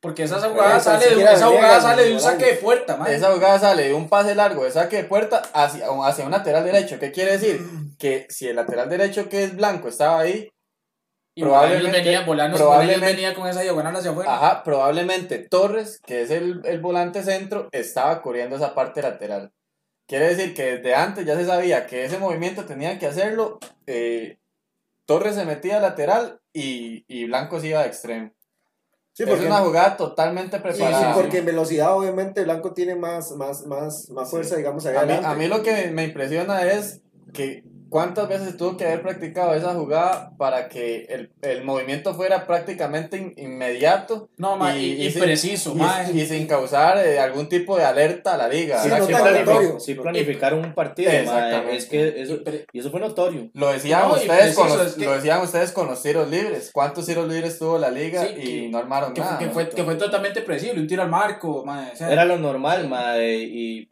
[0.00, 3.14] Porque esa jugada sale, de, esa jugada al sale de un saque de puerta, mae.
[3.14, 6.64] Esa jugada sale de un pase largo de saque de puerta hacia, hacia un lateral
[6.64, 6.98] derecho.
[6.98, 7.60] ¿Qué quiere decir?
[7.98, 10.50] Que si el lateral derecho que es blanco estaba ahí,
[11.36, 11.98] y probablemente-
[12.56, 14.34] venía, probablemente- venía con esa diagonal hacia afuera.
[14.34, 19.52] ajá, probablemente Torres, que es el, el volante centro, estaba cubriendo esa parte lateral.
[20.08, 23.58] Quiere decir que desde antes ya se sabía que ese movimiento tenía que hacerlo.
[23.86, 24.38] eh,
[25.06, 28.32] Torres se metía lateral y, y Blanco se iba de extremo.
[29.14, 31.14] Sí, es porque, una jugada totalmente sí, preparada.
[31.14, 35.06] sí, porque en velocidad obviamente Blanco tiene más, más, más, más fuerza, digamos, allá A
[35.06, 37.00] mí, a mí lo que me impresiona es
[37.32, 37.62] que
[37.94, 43.18] cuántas veces tuvo que haber practicado esa jugada para que el, el movimiento fuera prácticamente
[43.18, 46.02] in- inmediato No, ma, y, y sin- preciso, y, ma.
[46.12, 48.82] y sin causar eh, algún tipo de alerta a la liga.
[48.82, 49.78] Sí, no aleatorio.
[49.78, 51.76] Sí planificaron un partido, Exactamente.
[51.76, 52.34] es que eso,
[52.72, 53.48] Y y eso fue notorio.
[53.54, 56.28] Lo decían No, y ustedes con los, es que- lo decían ustedes con los tiros
[56.28, 56.70] libres.
[56.72, 59.38] ¿Cuántos tiros libres tuvo la liga Sí, y que- no armaron que, nada?
[59.38, 62.38] que fue, que fue totalmente predecible, un tiro al marco, ma, o sea, Era lo
[62.38, 63.88] normal, mae, y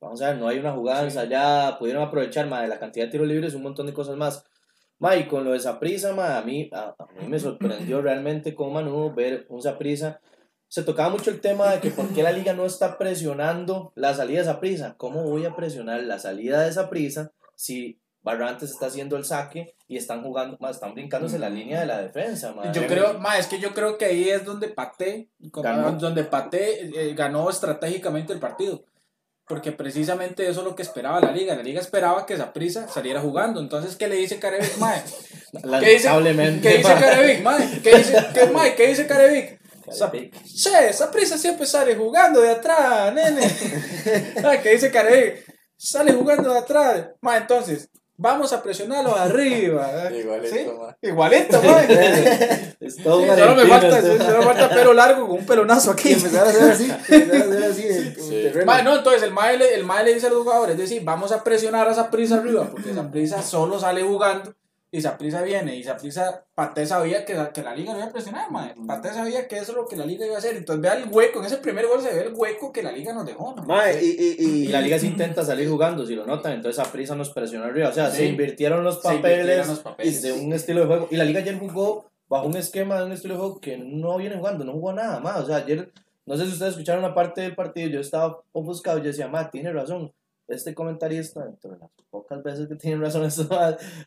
[0.00, 3.28] vamos a ver, no hay una jugada ensayada, pudieron aprovechar, mae, la cantidad de tiros
[3.28, 4.44] libres, un montón de cosas más.
[4.98, 8.54] Mae, y con lo de Saprisa, mae, a mí, a, a mí me sorprendió realmente
[8.54, 10.20] como Manu ver un Saprisa.
[10.68, 14.14] Se tocaba mucho el tema de que por qué la liga no está presionando la
[14.14, 14.94] salida de Saprisa.
[14.96, 19.96] ¿Cómo voy a presionar la salida de Saprisa si Barrantes está haciendo el saque y
[19.96, 22.72] están jugando, mae, están brincándose la línea de la defensa, mae?
[22.72, 24.68] Yo creo, ma, es que yo creo que ahí es donde
[25.38, 25.92] Ganó.
[25.92, 28.84] donde Paté eh, ganó estratégicamente el partido.
[29.50, 31.56] Porque precisamente eso es lo que esperaba la liga.
[31.56, 33.58] La liga esperaba que Zaprisa saliera jugando.
[33.58, 35.02] Entonces, ¿qué le dice Carevic, mae?
[35.52, 37.00] ¿Qué dice, Lamentablemente, ¿qué dice mae.
[37.00, 37.80] Carevic, mae?
[37.82, 38.74] ¿Qué dice, qué, mae?
[38.76, 39.60] ¿Qué dice Carevic?
[40.44, 43.40] Che, Zaprisa siempre sale jugando de atrás, nene.
[44.62, 45.44] ¿Qué dice Carevic?
[45.76, 47.08] Sale jugando de atrás.
[47.20, 47.88] Ma, entonces,
[48.20, 49.90] vamos a presionarlo arriba.
[50.10, 50.18] ¿eh?
[50.20, 50.66] Igualito, ¿Sí?
[51.08, 52.74] Igualito, mae.
[52.80, 55.92] Es todo Sí, un solo me falta, solo falta pelo largo con un pelonazo Y
[55.94, 56.12] aquí.
[56.12, 58.64] empezar a hacer así, empezar a hacer así.
[58.66, 61.02] Mae, no, entonces el mae, le, el mae le dice a los jugadores, es decir,
[61.02, 64.52] vamos a presionar a esa prisa arriba, porque esa prisa solo sale jugando
[64.92, 67.98] y esa prisa viene, y esa prisa, Paté sabía que la, que la liga no
[68.00, 68.74] iba a presionar, mae.
[68.86, 71.08] Paté sabía que eso es lo que la liga iba a hacer, entonces vea el
[71.08, 73.62] hueco, en ese primer gol se ve el hueco que la liga nos dejó, ¿no?
[73.64, 76.84] Mae, y, y, y, Y la liga se intenta salir jugando, si lo notan, entonces
[76.84, 77.88] a prisa nos presionó arriba.
[77.90, 78.16] O sea, Sí.
[78.18, 80.44] se invirtieron los papeles, invirtieron los papeles, de sí.
[80.44, 81.08] un estilo de juego.
[81.10, 84.16] Y la liga ayer jugó bajo un esquema de un estilo de juego que no
[84.18, 85.40] viene jugando, no jugó nada más.
[85.40, 85.92] O sea, ayer,
[86.26, 89.28] no sé si ustedes escucharon una parte del partido, yo estaba ofuscado y yo decía,
[89.28, 90.12] ma, tiene razón.
[90.50, 93.48] Este comentarista, dentro de las pocas veces que tiene razón, esto,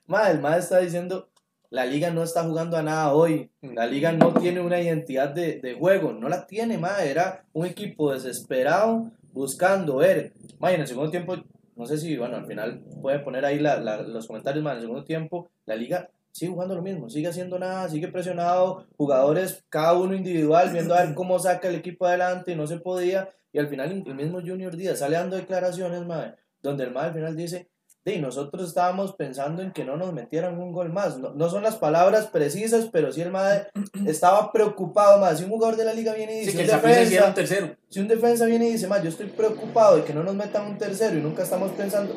[0.06, 1.30] ma, el está diciendo,
[1.74, 3.50] la liga no está jugando a nada hoy.
[3.62, 6.14] La liga no tiene una identidad de, de juego.
[6.14, 7.04] No la tiene, ma.
[7.04, 10.34] Era un equipo desesperado buscando ver.
[10.60, 11.36] Ma, y en el segundo tiempo,
[11.76, 14.74] no sé si, bueno, al final puede poner ahí los comentarios, ma.
[14.74, 17.10] En el segundo tiempo, la liga sigue jugando lo mismo.
[17.10, 18.86] Sigue haciendo nada, sigue presionado.
[18.96, 23.30] Jugadores, cada uno individual, viendo a ver cómo saca el equipo adelante no se podía.
[23.54, 27.14] Y al final, el mismo Junior Díaz sale dando declaraciones, ma, donde el ma al
[27.14, 27.70] final dice.
[28.06, 31.20] Y nosotros estábamos pensando en que no nos metieran un gol más.
[31.20, 33.68] No, no son las palabras precisas, pero sí el MAE
[34.06, 35.38] estaba preocupado más.
[35.38, 37.34] Si un jugador de la liga viene y dice, Sí, que un hiciera un defensa,
[37.34, 37.76] tercero.
[37.90, 40.66] si un defensa viene y dice, "Ma, yo estoy preocupado de que no nos metan
[40.68, 42.14] un tercero y nunca estamos pensando.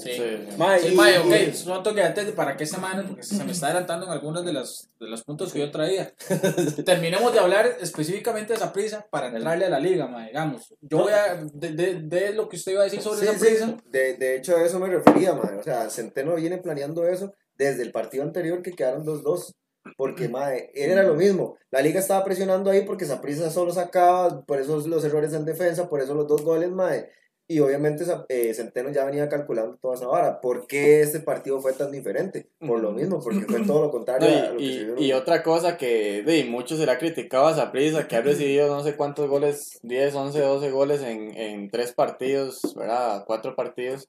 [0.00, 0.12] Sí.
[0.12, 0.56] Sí, sí.
[0.56, 3.52] mae, Sí, mae, ok, solo toque antes de para que esta mano, porque se me
[3.52, 6.14] está adelantando en algunos de los, de los puntos que yo traía.
[6.84, 10.74] Terminemos de hablar específicamente de esa prisa para entrarle a la liga, mae, digamos.
[10.80, 13.38] Yo voy a, de, de, de lo que usted iba a decir sobre Sí, esa
[13.38, 13.76] sí, prisa.
[13.86, 15.56] De, de hecho, a eso me refería, mae.
[15.56, 19.54] O sea, Centeno viene planeando eso desde el partido anterior que quedaron 2-2.
[19.96, 21.56] Porque, mae, era lo mismo.
[21.70, 25.88] La liga estaba presionando ahí porque Saprissa solo sacaba, por eso los errores en defensa,
[25.88, 27.08] por eso los dos goles, mae.
[27.50, 30.40] Y obviamente eh, Centeno ya venía calculando toda esa vara.
[30.40, 32.48] ¿Por qué este partido fue tan diferente?
[32.60, 34.84] Por lo mismo, porque fue todo lo No, contrario a lo y, que se y,
[34.84, 34.98] vio.
[34.98, 38.68] y otra cosa que de, mucho se le ha criticado a Saprissa, que ha recibido
[38.68, 43.24] no sé cuántos goles, 10, 11, 12 goles en, en tres partidos, ¿verdad?
[43.26, 44.08] Cuatro partidos.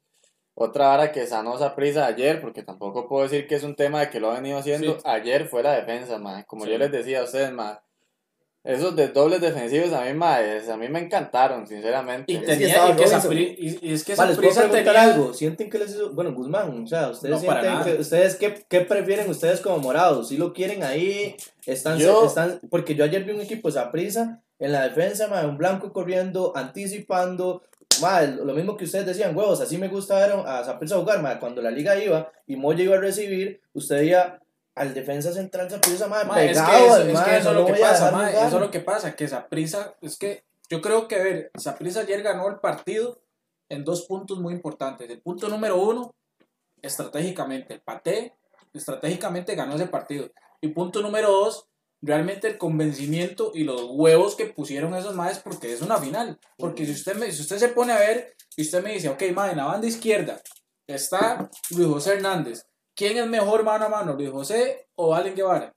[0.53, 4.09] Otra vara que sanó Saprissa ayer, porque tampoco puedo decir que es un tema de
[4.11, 5.01] que lo ha venido haciendo, Sí.
[5.05, 6.43] ayer fue la defensa, ma.
[6.43, 6.71] Como Sí.
[6.71, 7.81] yo les decía a ustedes, ma,
[8.63, 12.31] esos desdobles defensivos a mí, ma, es- a mí me encantaron, sinceramente.
[12.31, 13.05] Y, tenía, que.
[13.05, 15.13] Sapri- y, y es que Vale, ¿les puedo Saprissa preguntar tenía...
[15.15, 15.33] algo?
[15.33, 16.11] ¿Sienten que les hizo...
[16.13, 18.01] Bueno, Guzmán, o sea, ¿ustedes No, sienten que...
[18.01, 20.27] ¿Ustedes qué, qué prefieren ustedes como morados?
[20.29, 21.35] ¿Si lo quieren ahí?
[21.65, 22.59] Están, Yo- están...
[22.69, 26.53] Porque yo ayer vi un equipo de prisa en la defensa, ma, un blanco corriendo,
[26.55, 27.63] anticipando...
[28.01, 31.39] Ma, lo mismo que ustedes decían, huevos, así me gusta ver a Saprissa jugar, ma,
[31.39, 34.39] cuando la liga iba y Moya iba a recibir, usted veía
[34.75, 37.53] al defensa central Saprissa, ma, Ma, es que pegado eso, es que eso es no
[37.53, 38.47] lo que pasa, dejar ma, jugar.
[38.47, 42.01] eso es lo que pasa, que Saprissa, es que yo creo que, a ver, Saprissa
[42.01, 43.21] ayer ganó el partido
[43.69, 45.09] en dos puntos muy importantes.
[45.09, 46.15] El punto número uno,
[46.81, 48.35] estratégicamente, el Paté,
[48.73, 50.29] estratégicamente ganó ese partido.
[50.61, 51.67] Y punto número dos,
[52.01, 56.39] realmente el convencimiento y los huevos que pusieron esos maes porque es una final.
[56.57, 59.23] Porque si usted, me, si usted se pone a ver y usted me dice, ok,
[59.33, 60.41] ma, en la banda izquierda
[60.87, 62.65] está Luis José Hernández.
[62.95, 65.73] ¿Quién es mejor mano a mano, Luis José o Allen Guevara?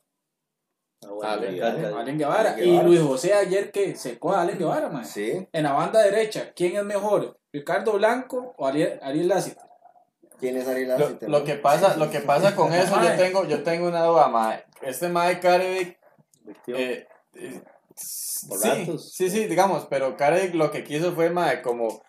[1.04, 1.30] Ah, bueno.
[1.30, 1.46] Ale.
[1.46, 2.50] Allen Guevara.
[2.52, 2.86] Allen Y Guevara.
[2.88, 5.04] Luis José ayer que secó a Allen Guevara, man.
[5.04, 5.46] Sí.
[5.52, 7.38] En la banda derecha, ¿quién es mejor?
[7.52, 9.60] ¿Ricardo Blanco o Ariel, Ariel Lázaro?
[10.40, 11.44] ¿Quién es Ariel Lo, Lassiter, lo no?
[11.44, 14.64] que pasa, lo que pasa con eso, yo tengo, yo tengo una duda, mae.
[14.82, 15.98] Este mae Carevic,
[16.66, 17.62] eh, eh,
[17.94, 22.02] sí, sí, sí, digamos, pero Carey lo que quiso fue, mae, como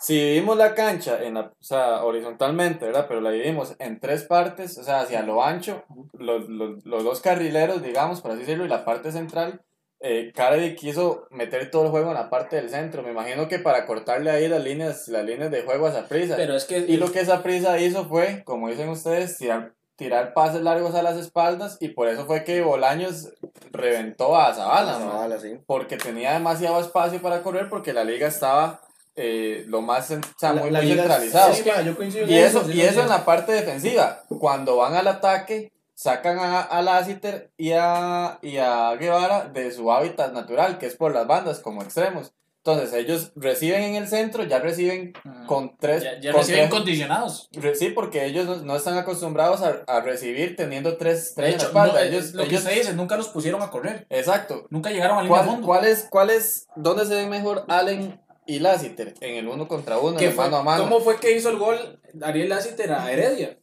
[0.00, 3.04] si dividimos la cancha en la, o sea, horizontalmente, ¿verdad?
[3.06, 5.84] Pero la dividimos en tres partes, o sea, hacia lo ancho,
[6.14, 9.60] los, los, los dos carrileros, digamos, por así decirlo, y la parte central.
[10.02, 13.02] Eh, Carey quiso meter todo el juego en la parte del centro.
[13.02, 16.36] Me imagino que para cortarle ahí las líneas, las líneas de juego a esa prisa.
[16.36, 16.78] Pero es que.
[16.78, 21.02] Y lo que esa prisa hizo fue, como dicen ustedes, tirar, tirar pases largos a
[21.02, 23.34] las espaldas y por eso fue que Bolaños
[23.70, 25.58] reventó a Zavala, mae, vale, sí.
[25.66, 28.80] porque tenía demasiado espacio para correr porque la liga estaba
[29.16, 31.52] eh, lo más o sea, La- muy, la muy centralizado.
[31.66, 34.22] ma, yo coincido y eso, sí y eso en la parte defensiva.
[34.28, 39.90] Cuando van al ataque, sacan a, a Lassiter y a, y a Guevara de su
[39.92, 42.32] hábitat natural, que es por las bandas, como extremos.
[42.62, 45.14] Entonces ellos reciben en el centro, ya reciben
[45.46, 46.02] con tres...
[46.02, 47.48] Ya, ya con reciben tres- condicionados.
[47.52, 51.46] Re- Sí, porque ellos no, no están acostumbrados a, a recibir teniendo tres, De tres
[51.46, 51.92] en la hecho, espalda.
[51.94, 54.06] no, eh, ellos, lo que ellos- usted dice, nunca los pusieron a correr.
[54.10, 54.66] exacto.
[54.68, 55.66] Nunca llegaron a línea de ¿Cuál, fondo.
[55.66, 59.14] cuál es, cuál es, ¿Dónde se ven mejor Allen y Lassiter?
[59.20, 60.84] En el uno contra uno, en ¿Qué el fue- mano a mano.
[60.84, 63.56] ¿Cómo fue que hizo el gol Ariel Lassiter a Heredia?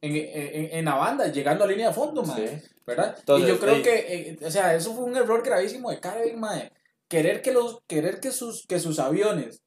[0.00, 2.24] En, en, en la banda, llegando a línea de fondo.
[2.24, 2.46] Sí.
[2.86, 3.16] ¿Verdad?
[3.18, 3.82] Entonces, y yo creo sí.
[3.82, 6.72] que, eh, o sea, eso fue un error gravísimo de Karen, mae.
[7.08, 9.62] Querer que los, querer que sus, que sus aviones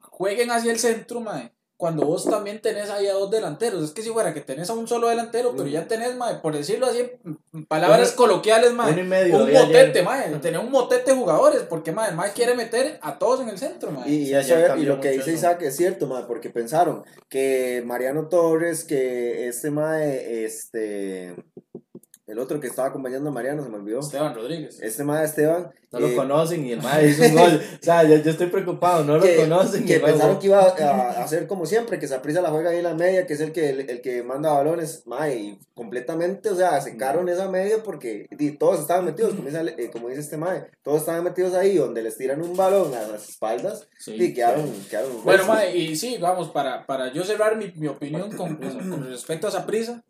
[0.00, 1.52] jueguen hacia el centro, mae.
[1.84, 3.84] Cuando vos también tenés ahí a dos delanteros.
[3.84, 6.56] Es que si fuera que tenés a un solo delantero, pero ya tenés, mae, por
[6.56, 8.90] decirlo así, en- en palabras coloquiales, mae.
[8.92, 10.30] uno y medio un motete, mae.
[10.40, 13.58] Tenés un motete de jugadores, porque, mae, el mae quiere meter a todos en el
[13.58, 14.08] centro, mae.
[14.08, 15.30] Y, y Sí, eso y lo que dice eso.
[15.32, 21.34] Isaac es cierto, mae, porque pensaron que Mariano Torres, que este mae, este,
[22.26, 24.00] el otro que estaba acompañando a Mariano, se me olvidó.
[24.00, 24.80] Esteban Rodríguez.
[24.80, 25.70] Este mae Esteban.
[25.92, 27.60] No lo eh, conocen y el mae hizo un gol.
[27.80, 29.84] O sea, yo, yo estoy preocupado, no lo que, conocen.
[29.84, 32.78] y que pensaron que iba a, a hacer como siempre, que Saprisa la juega ahí
[32.78, 36.48] en la media, que es el que, el, el que manda balones, mae, y completamente,
[36.48, 40.22] o sea, secaron esa media porque di, todos estaban metidos, como dice, eh, como dice
[40.22, 44.14] este mae, todos estaban metidos ahí donde les tiran un balón a las espaldas Sí.
[44.14, 48.32] y quedaron, quedaron Bueno, mae, y sí, vamos, para, para yo cerrar mi, mi opinión
[48.32, 50.02] con, con, con respecto a Saprisa,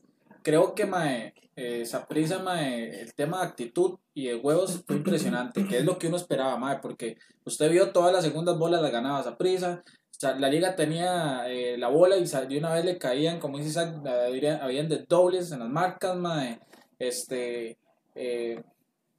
[0.43, 5.67] creo que mae, eh, Saprissa, mae, el tema de actitud y de huevos fue impresionante,
[5.67, 8.93] que es lo que uno esperaba, mae, porque usted vio todas las segundas bolas las
[8.93, 9.83] ganaba Saprissa,
[10.23, 13.95] la liga tenía eh, la bola y de una vez le caían, como dice Isaac,
[14.61, 16.61] habían de dobles en las marcas, mae,
[16.99, 17.79] este,
[18.15, 18.63] eh,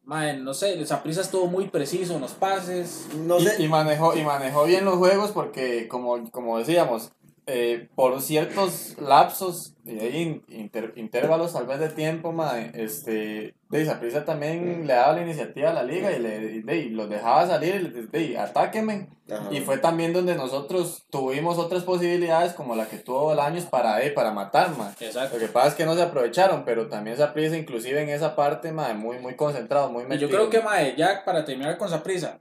[0.03, 4.15] mae, no sé, Saprissa estuvo muy preciso en los pases, no y, sé, y manejó,
[4.15, 7.11] y manejó bien los juegos porque, como, como decíamos,
[7.47, 13.53] eh, por ciertos lapsos y ahí in- inter- intervalos tal vez de tiempo, mae, este,
[13.69, 16.89] de Saprissa también le daba la iniciativa a la liga y, le, y, de, y
[16.89, 19.09] los dejaba salir, y les- de, y atáquenme.
[19.29, 19.47] Ajá.
[19.51, 24.11] Y fue también donde nosotros tuvimos otras posibilidades como la que tuvo Bolaños para, eh,
[24.11, 25.35] para matar, exacto.
[25.35, 28.71] Lo que pasa es que no se aprovecharon, pero también Saprissa inclusive en esa parte,
[28.71, 30.29] mae, muy, muy concentrado, muy Y metido.
[30.29, 32.39] yo creo que, mae, ya para terminar con Saprisa,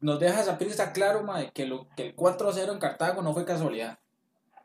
[0.00, 3.98] nos deja Saprisa claro, mae, que, lo, que el 4-0 en Cartago no fue casualidad.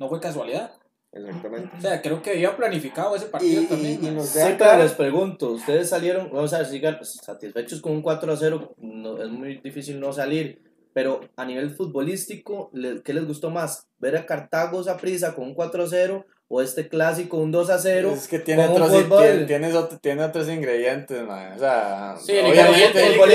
[0.02, 0.72] No fue casualidad.
[1.12, 1.78] Exactamente.
[1.78, 4.00] O sea, creo que había planificado ese Y, partido y, también.
[4.02, 4.12] y mae.
[4.14, 7.92] nos Sí, deja pero claro- les pregunto, ustedes salieron, vamos a ver, sigan satisfechos con
[7.92, 10.60] un 4 a 0, no, es muy difícil no salir,
[10.94, 12.72] pero a nivel futbolístico,
[13.06, 13.88] ¿qué les gustó más?
[14.00, 17.70] ¿Ver a Cartago a prisa con un 4 a 0 o este clásico un 2
[17.70, 18.12] a 0?
[18.14, 21.54] Es que tiene con un otros, tiene, tienes otro- tiene otros ingredientes, man.
[21.56, 23.32] O sea, Sí, el obviamente, el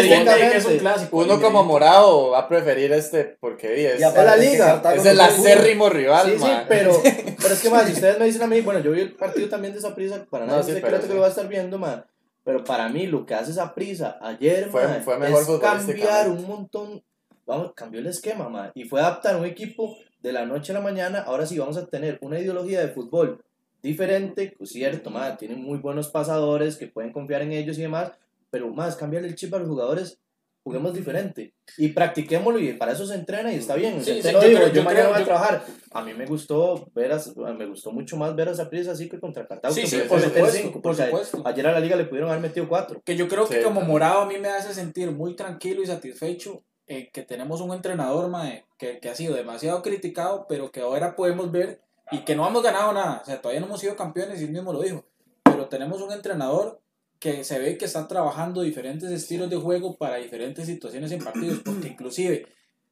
[0.56, 1.16] es un clásico.
[1.16, 4.66] uno el como morado va a preferir este porque es, Y aparte la que liga,
[4.66, 6.64] Cartago es el no acérrimo rival, Sí, sí, man.
[6.68, 6.92] pero,
[7.40, 9.48] pero es que más, si ustedes me dicen a mí, bueno, yo vi el partido
[9.48, 11.08] también de esa prisa, para No, nada sí, es pero secreto sí.
[11.08, 12.04] que lo va a estar viendo, man.
[12.44, 16.28] Pero para mí, lo que hace esa prisa ayer, Fue- man, fue mejor es cambiar
[16.28, 17.02] un montón.
[17.46, 18.72] Vamos, cambió el esquema, man.
[18.74, 21.20] Y fue adaptar un equipo de la noche a la mañana.
[21.20, 23.42] Ahora sí vamos a tener una ideología de fútbol
[23.82, 25.36] diferente, pues cierto, man.
[25.38, 28.12] Tienen muy buenos pasadores que pueden confiar en ellos y demás.
[28.50, 30.18] Pero más, cambiarle el chip a los jugadores.
[30.64, 34.02] Juguemos diferente y practiquémoslo y para eso se entrena y está bien.
[34.02, 35.64] Sí, sí, lo yo digo, creo- yo, mañana creo- voy a yo- trabajar.
[35.92, 37.20] A mí me gustó ver a,
[37.56, 39.72] me gustó mucho más ver a esa prisa así que contra Cartago.
[39.72, 41.40] Sí, que sí, por supuesto, cinco, por supuesto.
[41.44, 43.00] Ayer a la liga le pudieron haber metido cuatro.
[43.04, 43.62] Que yo creo que Sí.
[43.62, 47.72] como morado a mí me hace sentir muy tranquilo y satisfecho eh, que tenemos un
[47.72, 51.80] entrenador mae, que, que ha sido demasiado criticado, pero que ahora podemos ver
[52.12, 53.20] y que no hemos ganado nada.
[53.22, 55.04] O sea, todavía no hemos sido campeones y él mismo lo dijo.
[55.44, 56.80] Pero tenemos un entrenador
[57.18, 61.60] que se ve que está trabajando diferentes estilos de juego para diferentes situaciones en partidos,
[61.64, 62.46] porque inclusive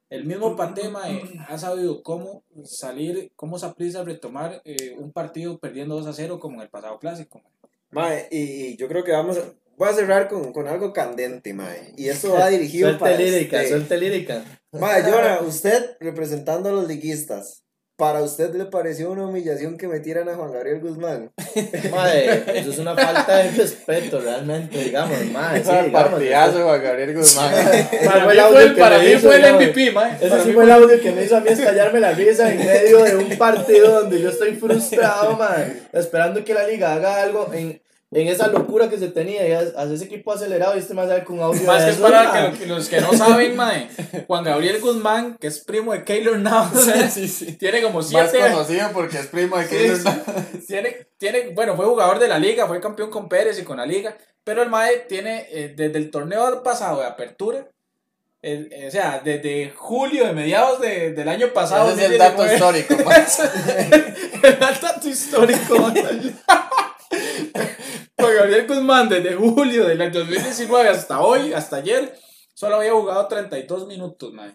[0.09, 5.95] el mismo Pate mae, ha sabido cómo salir, cómo Saprissa retomar eh, un partido perdiendo
[5.95, 7.41] 2 a 0 como en el pasado clásico.
[7.43, 7.51] mae.
[7.91, 9.43] Mae, y, y yo creo que vamos a,
[9.77, 11.93] voy a cerrar con, con algo candente, mae.
[11.97, 14.43] Y esto va dirigido Suelte para lírica, este- suelte lírica.
[14.79, 17.61] Mae, Jonah, usted representando a los liguistas.
[17.97, 21.31] ¿Para usted le pareció una humillación que metieran a Juan Gabriel Guzmán?
[21.91, 25.63] Mae, eso es una falta de respeto, realmente, digamos, mae.
[25.63, 27.53] Sí, digamos, partidazo de Juan Gabriel Guzmán.
[28.05, 29.53] Para fue mí fue el, para mí hizo, fue el.
[29.53, 30.17] MVP, mae.
[30.19, 33.01] Ese sí fue el audio que me hizo a mí estallarme la risa en medio
[33.01, 37.81] de un partido donde yo estoy frustrado, man, esperando que la liga haga algo en,
[38.15, 41.39] en esa locura que se tenía y hace ese equipo acelerado y este más con
[41.41, 43.89] audio Más de que es para que, los que no saben, mae,
[44.25, 46.87] Juan Gabriel Guzmán, que es primo de Keylor Navas,
[47.59, 50.03] tiene como Más siete conocido porque es primo de Sí, Keylor sí.
[50.05, 50.45] Navas.
[50.67, 53.85] tiene, tiene, bueno, fue jugador de la liga, fue campeón con Pérez y con la
[53.85, 57.67] liga, pero el Mae tiene, eh, desde el torneo pasado de apertura,
[58.43, 61.89] o sea, desde julio, de mediados de- del año pasado.
[61.91, 63.11] Ese es el dato 2019, histórico.
[64.43, 65.91] el dato histórico.
[68.17, 72.17] Juan Gabriel Guzmán, desde julio del año 2019 hasta hoy, hasta ayer,
[72.53, 74.53] solo había jugado 32 minutos, mae.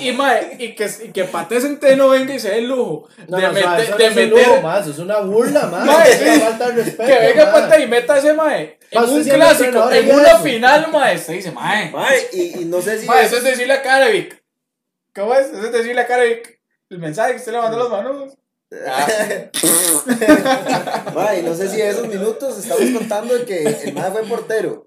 [0.00, 3.36] Y, mae, y que, y que Pate Centeno venga y se dé el lujo No,
[3.38, 4.48] de, no, o sea, mete- eso de no es un meter.
[4.48, 5.60] lujo, más, es una burla,
[6.06, 6.40] es una sí.
[6.40, 7.04] falta de respeto.
[7.12, 7.52] Que venga.
[7.52, 8.78] Pate y meta ese mae.
[8.90, 10.38] En un clásico, en una eso.
[10.42, 11.18] final, mae.
[11.18, 11.90] Se dice, mae.
[11.90, 13.06] Mae, y, y no sé si.
[13.06, 14.40] Mae, eso es decirle a Carevic.
[15.14, 15.48] ¿Cómo es?
[15.48, 16.60] Eso es decirle a Carevic.
[16.90, 18.34] El mensaje que usted le mandó a los manos.
[21.14, 24.86] Mae, y no sé si esos minutos estamos contando de que el mae fue portero.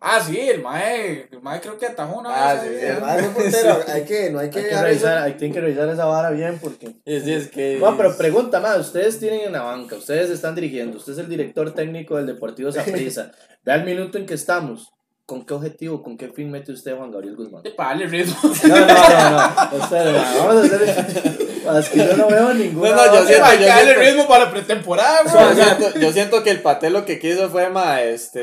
[0.00, 1.28] Ah, sí, el mae.
[1.30, 2.62] El mae creo que atajó una Ah, vez.
[2.62, 3.00] sí, El ¿eh?
[3.00, 3.78] mae fue portero.
[3.92, 6.58] Hay que, no hay que Hay que, revisar, hay, tienen que revisar esa vara bien
[6.60, 6.86] porque...
[7.06, 7.78] Sí, es que.
[7.80, 11.28] No, pero pregunta más, ustedes tienen en la banca, ustedes están dirigiendo, usted es el
[11.28, 13.32] director técnico del Deportivo Saprissa.
[13.64, 14.90] Vea el minuto en que estamos.
[15.26, 17.62] ¿Con qué objetivo, con qué fin mete usted a Juan Gabriel Guzmán?
[17.78, 18.36] Para darle ritmo.
[18.42, 19.54] No, no, no, no.
[19.70, 21.53] Vamos a hacer.
[21.78, 22.90] Es que yo no veo ninguna.
[22.90, 26.50] No, no, yo siento- yo siento- ritmo para la pretemporada, Yo siento, yo siento que
[26.50, 28.40] el Pate lo que quiso fue más este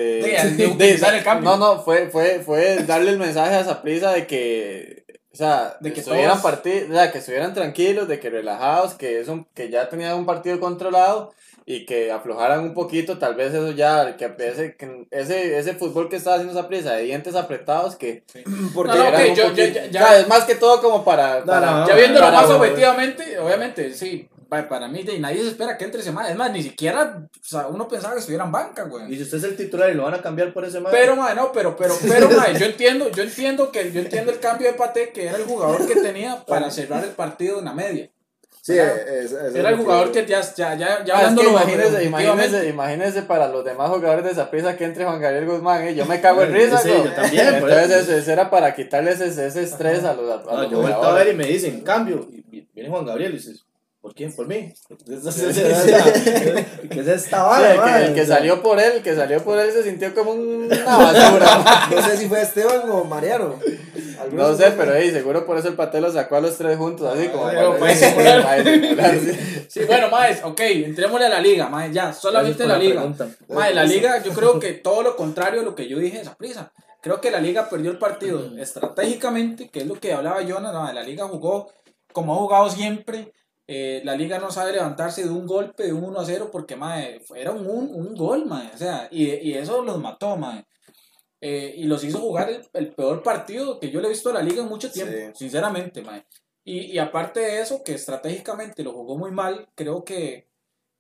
[0.58, 1.50] de utilizar el cambio.
[1.52, 5.02] No, no, fue, fue, fue darle el mensaje a Saprisa de que
[5.34, 9.22] o sea, De que estuvieran todos- o sea, que estuvieran tranquilos, de que relajados, que
[9.22, 11.34] es un- que ya tenían un partido controlado
[11.66, 16.10] y que aflojaran un poquito, tal vez eso ya, que ese, que ese, ese fútbol
[16.10, 18.24] que estaba haciendo Saprisa, de dientes apretados, que
[18.74, 21.88] Porque No, no, yo- poquito- ya- es más que todo como para, No, para- no,
[21.88, 24.28] Ya viéndolo para- más objetivamente, obviamente, sí.
[24.50, 26.30] pa- Para mí, de- nadie se espera que entre semana.
[26.30, 29.16] Es más, ni siquiera o sea, uno pensaba que estuviera en banca, Y güey.
[29.16, 30.92] si usted es el titular y lo van a cambiar por ese man.
[30.92, 34.40] Pero, madre, no, pero, pero, pero, madre, yo entiendo, yo entiendo que, yo entiendo el
[34.40, 37.74] cambio de Pate, que era el jugador que tenía para cerrar el partido en la
[37.74, 38.10] media.
[38.64, 42.04] Sí, es, es Era el jugador que ya, ya, ya, ya Ah, es que imagínese,
[42.04, 45.96] imagínese, imagínese para los demás jugadores de Zaprisa que entre Juan Gabriel Guzmán, ¿eh?
[45.96, 47.04] yo me cago en risa, Sí, güey.
[47.06, 48.00] yo también, Entonces eso.
[48.02, 51.02] ese, ese era para quitarles ese, ese estrés a los, a, No, los yo vuelto
[51.04, 52.28] a ver y me dicen, cambio.
[52.52, 53.66] Y viene Juan Gabriel y dices,
[54.02, 54.34] ¿por quién?
[54.36, 54.74] ¿Por mí?
[55.08, 59.60] ¿Qué es esta Sí, vara, el, que, el salió por él, el que salió por
[59.60, 61.88] él se sintió como una basura.
[61.96, 63.56] No sé si fue Esteban o Mariano.
[64.32, 66.78] No de sé, pero hey, seguro por eso el Paté lo sacó a los tres
[66.78, 68.64] juntos, así como Ah, disimular,
[69.20, 69.66] sí.
[69.68, 72.96] Sí, bueno, maes, ok, entrémosle a la liga, maes, ya, solamente la liga.
[73.02, 73.28] pregunta.
[73.50, 76.36] Mae, la liga, yo creo que todo lo contrario a lo que yo dije esa
[76.36, 76.72] prisa.
[77.02, 80.72] Creo que la liga perdió el partido estratégicamente, que es lo que hablaba Jonah.
[80.72, 81.72] No, la liga jugó
[82.14, 83.32] como ha jugado siempre.
[83.68, 86.76] Eh, la liga no sabe levantarse de un golpe, de un 1 a 0, porque
[86.76, 90.66] mae, era un, un, un gol, mae, o sea, y, y eso los mató, mae.
[91.40, 94.34] Eh, y los hizo jugar el, el peor partido que yo le he visto a
[94.34, 95.32] la liga en mucho tiempo, Sí.
[95.46, 96.26] sinceramente, mae.
[96.64, 100.48] Y, y aparte de eso, que estratégicamente lo jugó muy mal, creo que,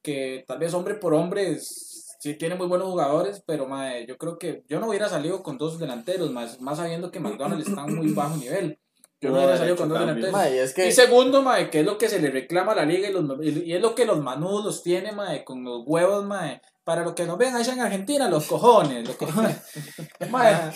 [0.01, 4.37] que tal vez hombre por hombre sí tiene muy buenos jugadores, pero mae, yo creo
[4.39, 7.95] que yo no hubiera salido con dos delanteros, más, más sabiendo que McDonald's está en
[7.95, 8.79] muy bajo nivel.
[9.21, 10.31] Yo no hubiera salido con dos delanteros.
[10.31, 12.75] Mae, y es que Y segundo, mae, que es lo que se le reclama a
[12.75, 15.63] la liga y, los, y y es lo que los manudos los tiene, mae, con
[15.63, 16.61] los huevos, mae.
[16.83, 19.55] Para los que nos ven allá en Argentina, los cojones, los cojones.
[20.31, 20.71] Mae,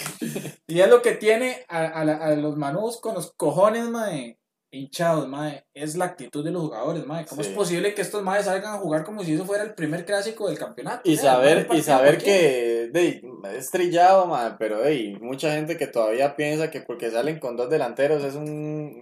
[0.67, 4.37] y es lo que tiene a, a la- a los manudos con los cojones, mae,
[4.75, 5.65] hinchados, mae.
[5.73, 7.25] Es la actitud de los jugadores, mae.
[7.25, 7.49] ¿Cómo Sí.
[7.49, 10.47] es posible que estos maes salgan a jugar como si eso fuera el primer clásico
[10.47, 11.09] del campeonato?
[11.09, 13.21] Y saber, y saber que de,
[13.57, 17.69] es trillado, ma, pero de, mucha gente que todavía piensa que porque salen con dos
[17.69, 18.45] delanteros es un...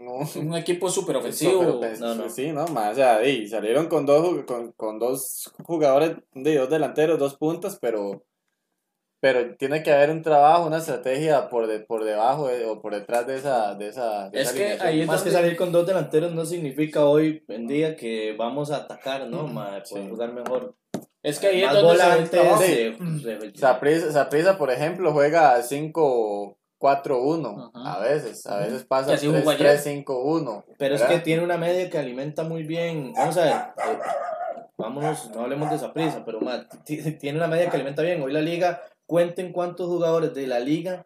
[0.07, 1.81] un- Un equipo súper ofensivo.
[1.99, 2.29] no, no.
[2.29, 7.19] Sí, no, o sea, de, salieron con dos, con, con dos jugadores, de dos delanteros,
[7.19, 8.23] dos puntas, pero
[9.23, 12.93] pero tiene que haber un trabajo, una estrategia por de, por debajo de- o por
[12.93, 14.87] detrás de esa de esa, de Es esa que alineación.
[14.89, 18.69] ahí es Más que salir con dos delanteros no significa hoy en día que vamos
[18.69, 19.47] a atacar, ¿no?
[19.47, 19.93] Ma, Sí.
[19.93, 20.75] Podemos jugar mejor.
[21.23, 22.63] Es que ahí es Más donde se ve el volantes, trabajo.
[22.63, 22.97] eh,
[23.53, 27.93] se- Saprissa, Saprissa, por ejemplo, juega 5-4-1 Ajá.
[27.93, 29.79] a veces, a veces pasa así jugó ayer.
[29.79, 30.65] 3-3-5-1.
[30.77, 33.13] Pero es que tiene una media que alimenta muy bien.
[33.15, 33.53] Vamos a ver.
[33.53, 33.99] eh,
[34.77, 36.39] vámonos, no hablemos de esa prisa, pero
[36.85, 38.21] t- tiene una media que alimenta bien.
[38.21, 41.05] Hoy la liga, cuenten cuántos jugadores de la liga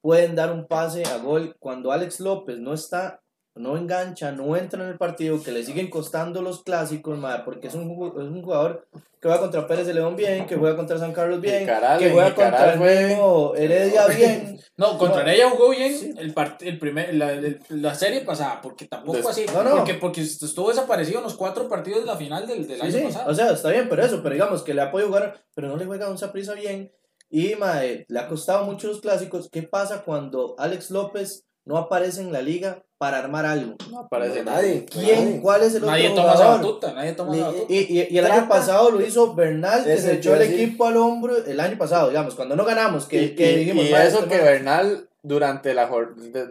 [0.00, 1.56] pueden dar un pase a gol.
[1.58, 3.22] Cuando Alex López no está,
[3.54, 7.68] no engancha, no entra en el partido, que le siguen costando los clásicos, mae, porque
[7.68, 10.98] es un, es un jugador que juega contra Pérez de León bien, que juega contra
[10.98, 11.66] San Carlos bien,
[11.98, 14.58] que juega contra el mismo Heredia bien.
[14.76, 15.30] No, contra No.
[15.30, 19.26] ella jugó bien el, part- el primer, la, el- la serie pasada, porque tampoco Des-
[19.28, 19.46] así.
[19.54, 19.76] No, no.
[19.76, 22.92] Porque, porque estuvo desaparecido en los cuatro partidos de la final del, del Sí, año
[22.98, 23.30] sí, pasado.
[23.30, 25.76] o sea, está bien, pero eso, pero digamos que le ha podido jugar, pero no
[25.76, 26.90] le juega a un prisa bien.
[27.36, 29.48] Y mae, le ha costado mucho los clásicos.
[29.50, 33.74] ¿Qué pasa cuando Alex López no aparece en la liga para armar algo?
[33.90, 34.86] No aparece Nadie.
[34.88, 35.24] ¿Quién?
[35.30, 35.40] nadie.
[35.42, 36.60] ¿Cuál es el nadie otro toma esa jugador?
[36.64, 37.72] batuta, nadie toma esa batuta.
[37.72, 40.86] Y, y, y el Trata- año pasado lo hizo Bernal, que se echó el equipo
[40.86, 43.90] al hombro el año pasado, digamos, cuando no ganamos, que, y, que y- dijimos, y
[43.90, 44.44] "Mae, eso este que mae".
[44.44, 45.90] Bernal durante la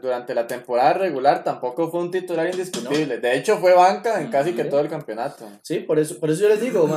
[0.01, 3.19] durante la temporada regular tampoco fue un titular indiscutible.
[3.19, 5.47] De hecho fue banca en casi que todo el campeonato.
[5.61, 6.89] Sí, por eso, por eso yo les digo,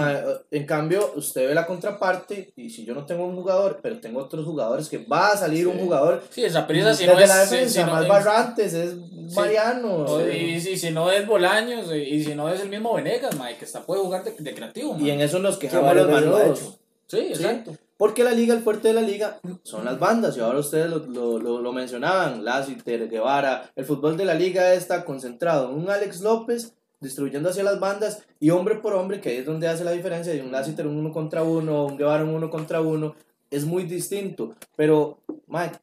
[0.51, 4.21] en cambio, usted ve la contraparte, y si yo no tengo un jugador, pero tengo
[4.21, 7.29] otros jugadores, que va a salir un jugador Sí, esa prisa si no es.
[7.29, 8.95] la defensa, si no más es- Barrantes, es
[9.35, 9.97] Mariano.
[10.07, 13.37] o- y, si, si no es Bolaños, y, y si no es el mismo Venegas,
[13.37, 14.97] mae, que está, puede jugar de, de creativo.
[14.99, 16.79] y en eso nos Que quejamos los manudos.
[17.07, 17.73] Sí, exacto.
[17.97, 21.39] Porque la liga, el fuerte de la liga, son las bandas, y ahora ustedes lo,
[21.39, 26.75] lo, mencionaban, Lassiter, Guevara, el fútbol de la liga está concentrado en un Alex López
[27.01, 30.43] distribuyendo hacia las bandas y hombre por hombre, que es donde hace la diferencia de
[30.43, 33.15] un Lassiter un uno contra uno, un Guevara un uno contra uno,
[33.51, 34.55] es muy distinto.
[34.77, 35.79] Pero, Mike,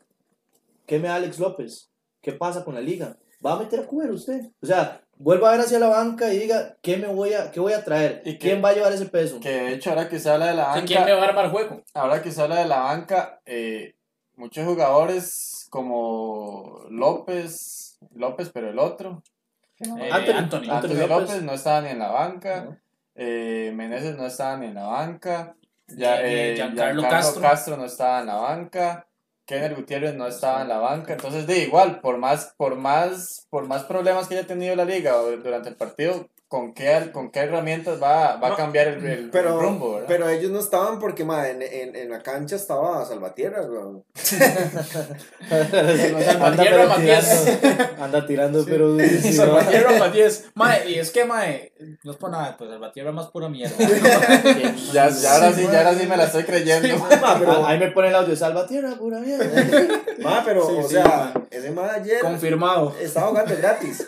[0.86, 1.89] ¿qué me da Alex López?
[2.22, 3.18] ¿Qué pasa con la liga?
[3.45, 4.41] ¿Va a meter a Cubero usted?
[4.61, 7.59] O sea, vuelva a ver hacia la banca y diga, ¿qué, me voy, a, qué
[7.59, 8.21] voy a traer?
[8.25, 8.49] ¿Y qué?
[8.49, 9.39] ¿Quién va a llevar ese peso?
[9.39, 11.49] Que de hecho ahora que se habla de la banca, ¿Quién me va a armar
[11.51, 11.83] juego?
[11.93, 13.95] ahora que se habla de la banca, eh,
[14.35, 19.21] muchos jugadores como López, López pero el otro,
[19.79, 20.33] Eh, Anthony.
[20.37, 20.69] Anthony.
[20.69, 21.09] Anthony López.
[21.09, 22.77] López no estaba ni en la banca, No.
[23.15, 25.55] eh, Meneses no estaba ni en la banca,
[25.87, 27.77] ya, Eh, eh, Giancarlo Giancarlo Castro.
[27.77, 29.07] no estaba en la banca,
[29.45, 33.67] Kenner Gutiérrez no estaba en la banca, entonces de igual, por más, por más, por
[33.67, 37.99] más problemas que haya tenido la liga durante el partido, ¿con qué, con qué herramientas
[37.99, 39.93] va, va a cambiar el, el- Pero, el rumbo?
[39.93, 40.05] ¿verdad?
[40.07, 43.63] pero ellos no estaban porque ma, en, en, en la cancha estaba Salvatierra.
[45.49, 47.47] Salvatierra Matías.
[47.99, 48.97] Anda tirando, pero.
[49.35, 50.43] Salvatierra Matías.
[50.53, 51.73] Mae, y es que, mae,
[52.03, 53.75] no es por nada, pues Salvatierra más pura mierda.
[54.93, 56.97] Ya, ya ahora sí, ya ahora sí me la estoy creyendo.
[57.19, 59.45] Ma, pero, Ah, Ahí me pone el audio, salva tierra, pura mierda.
[60.19, 62.95] ma, pero Sí, o sí, sea, ese ma ayer Confirmado.
[63.01, 64.05] estaba jugando gratis.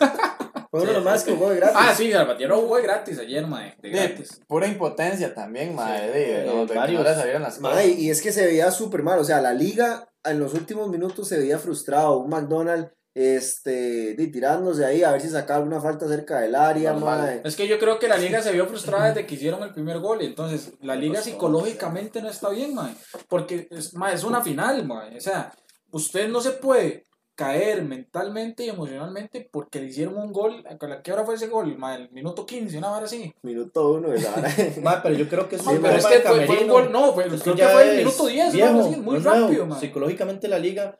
[0.70, 1.76] Fue uno de los más que jugó de gratis.
[1.78, 3.76] Ah, sí, Salvatierra jugó de gratis ayer, mae.
[3.80, 4.40] De gratis.
[4.46, 6.12] pura impotencia también, madre.
[6.12, 7.04] Sí, de, no, eh, no varios.
[7.04, 7.86] le salieron las cosas.
[7.86, 9.18] y y es que se veía súper mal.
[9.18, 12.18] O sea, la liga en los últimos minutos se veía frustrado.
[12.18, 16.92] Un McDonald's este, tirándose ahí a ver si sacaba alguna falta cerca del área.
[16.92, 17.40] Normal.
[17.42, 17.48] ma.
[17.48, 20.00] Es que yo creo que la liga se vio frustrada desde que hicieron el primer
[20.00, 20.20] gol.
[20.20, 22.94] y Entonces, la liga psicológicamente no está bien, mae.
[23.28, 25.16] Porque es, mae, es una final, mae.
[25.16, 25.50] O sea,
[25.92, 27.06] usted no se puede
[27.36, 30.64] caer mentalmente y emocionalmente porque le hicieron un gol.
[30.68, 31.76] ¿A qué hora fue ese gol?
[31.78, 33.32] Mae, el minuto 15, una hora así.
[33.42, 34.54] Minuto uno de la hora.
[34.82, 36.90] Ma, pero yo creo que es Mae, un pero es que fue, fue un gol,
[36.90, 39.30] no, fue, Es creo que ya fue el minuto 10, viejo, así, muy nuevo.
[39.30, 39.80] rápido, mae.
[39.80, 40.98] Psicológicamente la liga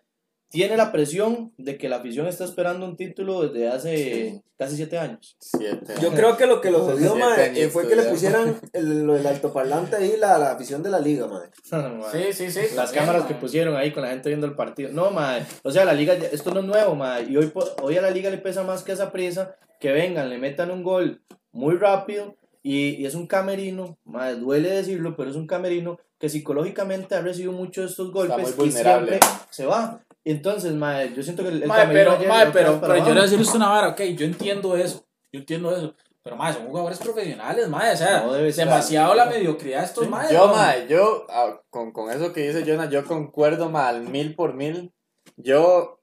[0.49, 4.97] tiene la presión de que la afición está esperando un título desde hace casi siete
[4.99, 5.37] años.
[5.41, 5.95] Siete.
[6.01, 9.27] Yo creo que lo que lo jodió, eh, fue que le pusieran el, lo del
[9.27, 11.43] altoparlante ahí, la, la afición de la liga, ma.
[12.13, 12.61] Sí, sí, sí.
[12.75, 13.29] Las también, cámaras mae.
[13.29, 14.91] que pusieron ahí con la gente viendo el partido.
[14.93, 15.45] No, mae.
[15.63, 17.25] O sea, la liga, esto no es nuevo, mae.
[17.25, 19.57] Y hoy, po- hoy a la liga le pesa más que esa prisa.
[19.81, 21.23] Que vengan, le metan un gol
[21.53, 22.37] muy rápido.
[22.63, 27.21] Y, y es un camerino, mae, duele decirlo, pero es un camerino que psicológicamente ha
[27.21, 29.21] recibido muchos de estos golpes muy y siempre
[29.51, 30.01] se va.
[30.29, 33.11] Entonces, mae, yo siento que el, el Mae, pero, ayer mae, pero, pero yo le
[33.11, 36.53] voy a decir usted una vara, ok, yo entiendo eso, yo entiendo eso, pero mae,
[36.53, 38.53] son jugadores profesionales, mae, o sea, No ser.
[38.53, 40.11] demasiado la mediocridad de estos Sí.
[40.11, 40.33] mae.
[40.35, 40.57] Yo, mae.
[40.57, 44.55] madre, yo, ah, con, con eso que dice Jonah, yo concuerdo, ma, al mil por
[44.55, 44.93] mil.
[45.37, 45.96] Yo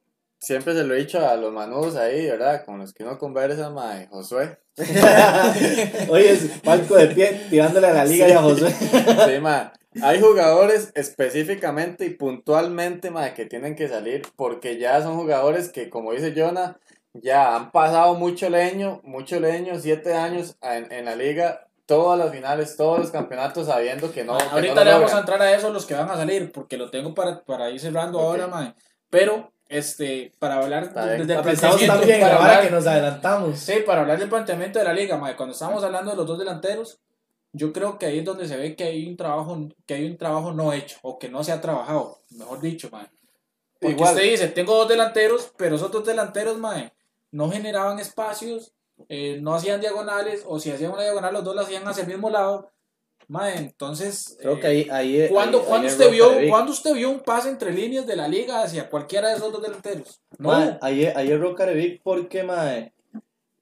[0.44, 2.66] siempre se lo he dicho a los manudos ahí, ¿verdad?
[2.66, 4.60] Con los que uno conversa, madre, Josué.
[6.10, 8.70] Oye, es palco de pie tirándole a la liga y a José.
[8.72, 9.74] Sí, ma.
[10.02, 15.90] Hay jugadores específicamente y puntualmente, ma, que tienen que salir porque ya son jugadores que,
[15.90, 16.80] como dice Jonah,
[17.14, 22.32] ya han pasado mucho leño, mucho leño, siete años en, en la liga, todas las
[22.32, 24.34] finales, todos los campeonatos sabiendo que no.
[24.34, 26.52] Mae, que ahorita no le vamos a entrar a eso los que van a salir,
[26.52, 28.26] porque lo tengo para, para ir cerrando Ok.
[28.26, 28.74] ahora, mae,
[29.12, 33.60] pero, este, para hablar desde el Pensamos planteamiento, también, para hablar- que nos adelantamos.
[33.60, 36.38] Sí, para hablar del planteamiento de la liga, mae, cuando estábamos hablando de los dos
[36.40, 37.00] delanteros,
[37.52, 40.18] yo creo que ahí es donde se ve que hay un trabajo, que hay un
[40.18, 43.08] trabajo no hecho, o que no se ha trabajado, mejor dicho, mae.
[43.80, 44.14] Porque Igual.
[44.16, 46.92] usted dice, tengo dos delanteros, pero esos dos delanteros, mae,
[47.32, 48.74] no generaban espacios,
[49.10, 52.08] eh, no hacían diagonales, o si hacían una diagonal, los dos la hacían hacia el
[52.10, 52.70] mismo lado.
[53.34, 54.88] Mae, entonces, Creo eh, que ahí.
[54.92, 56.30] ahí ¿cuándo, ahí- cuándo ahí usted vio.
[56.50, 59.60] ¿cuándo usted vio un pase entre líneas de la liga hacia cualquiera de esos dos
[59.64, 60.22] delanteros?
[60.38, 60.50] No.
[60.50, 62.94] Mae, ahí, ahí erró Carevic porque, mae,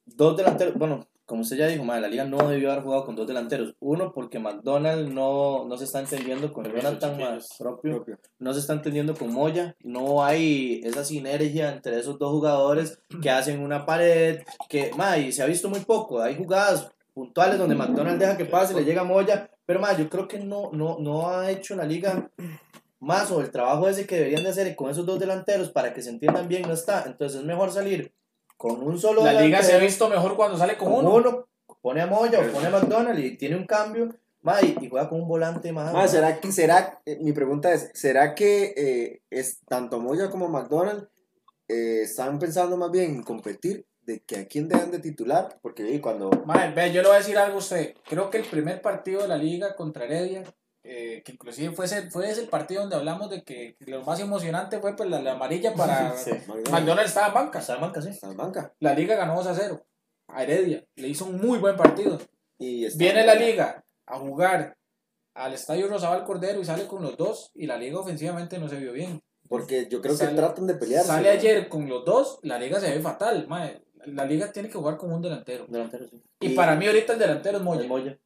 [0.05, 3.15] dos delanteros, bueno, como usted ya dijo, madre, la liga no debió haber jugado con
[3.15, 3.73] dos delanteros.
[3.79, 8.03] Uno, porque McDonald no, no se está entendiendo con Jonathan más propio,
[8.39, 13.29] no se está entendiendo con Moya, no hay esa sinergia entre esos dos jugadores que
[13.29, 17.75] hacen una pared, que, madre, y se ha visto muy poco, hay jugadas puntuales donde
[17.75, 21.29] McDonald deja que pase, le llega Moya, pero madre, yo creo que no, no, no
[21.29, 22.29] ha hecho la liga
[22.99, 26.01] más o el trabajo ese que deberían de hacer con esos dos delanteros para que
[26.01, 28.13] se entiendan bien no está, entonces es mejor salir
[28.57, 31.15] con un solo La liga se ha visto mejor cuando sale con con uno.
[31.15, 31.47] uno,
[31.81, 34.09] pone a Moya o pone a McDonald y tiene un cambio,
[34.41, 35.93] ma, y, y juega con un volante más.
[35.95, 40.47] Ah, ¿será que, será, eh, mi pregunta es, ¿será que eh, es tanto Moya como
[40.47, 41.07] McDonald
[41.67, 45.57] eh, están pensando más bien en competir de que a quién dejan de titular?
[45.61, 46.29] Porque cuando...
[46.45, 47.95] Mae, ve, yo le voy a decir algo a usted.
[48.07, 50.43] Creo que el primer partido de la liga contra Heredia,
[50.83, 54.19] eh, que inclusive fue ese, fue ese el partido donde hablamos de que lo más
[54.19, 56.15] emocionante fue pues, la, la amarilla para...
[56.17, 56.31] Sí.
[56.71, 57.61] McDonald's estaba en banca.
[57.61, 58.09] Salamanca, sí.
[58.09, 58.73] Está en banca.
[58.79, 59.85] La liga ganó 2 a 0
[60.27, 60.85] a Heredia.
[60.95, 62.19] Le hizo un muy buen partido.
[62.57, 63.45] Y Viene en la banca.
[63.45, 64.77] liga a jugar
[65.33, 68.77] al Estadio Rosabal Cordero y sale con los dos y la liga ofensivamente no se
[68.77, 69.21] vio bien.
[69.47, 71.03] Porque yo creo que tratan de pelear.
[71.03, 73.47] Sale ayer con los dos, la liga se ve fatal.
[73.47, 73.81] mae.
[74.05, 75.65] La liga tiene que jugar con un delantero.
[75.67, 76.21] Delantero, sí.
[76.39, 77.81] Y, Y- para mí ahorita el delantero es Moya.
[77.81, 78.17] El Moya.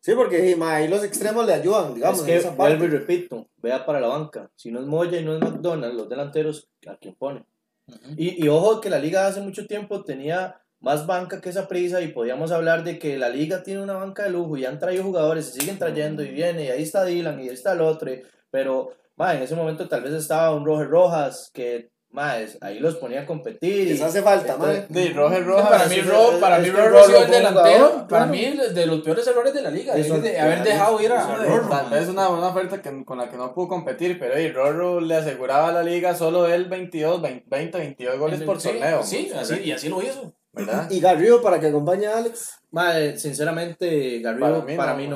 [0.00, 2.76] Sí, porque ma, ahí los extremos le ayudan, digamos, es en que, esa parte.
[2.76, 4.50] vuelvo y repito, vea para la banca.
[4.54, 7.44] Si no es Moya y no es McDonald, los delanteros, ¿a quién pone?
[7.88, 7.98] Ujú.
[8.16, 12.00] Y, y ojo que la liga hace mucho tiempo tenía más banca que esa prisa
[12.00, 15.02] y podíamos hablar de que la liga tiene una banca de lujo y han traído
[15.02, 18.12] jugadores y siguen trayendo y viene y ahí está Dylan y ahí está el otro.
[18.12, 22.58] y- pero ma, en ese momento tal vez estaba un Roger Rojas que ma, es-
[22.60, 23.88] ahí los ponía a competir.
[23.88, 24.92] Les Y, hace falta, Entonces, man.
[24.92, 25.68] De Roger Rojas.
[25.68, 28.06] para mí, es- Ro, es- para mí que Ro Ro ha sido lo el delantero.
[28.08, 29.94] Para mí, es de los peores errores de la liga.
[29.94, 31.68] De haber dejado ir a, a.
[31.68, 35.00] Tal vez una, una oferta que, con la que no pudo competir, pero y Rorro
[35.00, 39.02] le aseguraba a la liga solo él 22, 20, 22 goles por Sí, torneo.
[39.02, 40.32] Sí, así, y así lo hizo.
[40.52, 40.90] ¿Verdad?
[40.90, 42.54] Y Garrido para que acompañe a Alex.
[42.70, 45.06] ma, eh, sinceramente, Garrido Para para mí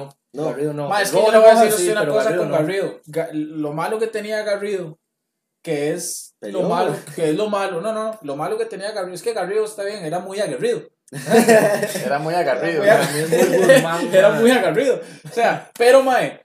[5.65, 8.37] es que lo malo es lo malo, que es lo malo, no, no, no, lo
[8.37, 10.83] malo que tenía Garrido es que Garrido está bien, era muy aguerrido.
[12.07, 12.83] Era muy agarrido.
[12.85, 14.99] Es muy Guzmán, era muy agarrido.
[15.31, 16.41] O sea, pero mae,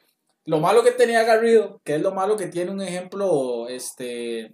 [0.45, 4.51] lo malo que tenía Garrido, que es lo malo que tiene un ejemplo, este,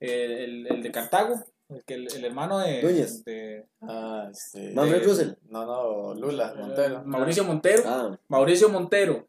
[0.00, 1.36] el, el de Cartago,
[1.68, 3.24] el, que el, el hermano de, Núñez.
[3.24, 5.34] de- Ah, este, eh, Russell.
[5.48, 7.02] No, no, Lula, Montero.
[7.04, 7.82] Mauricio Montero.
[7.86, 9.28] Ah, Mauricio Montero.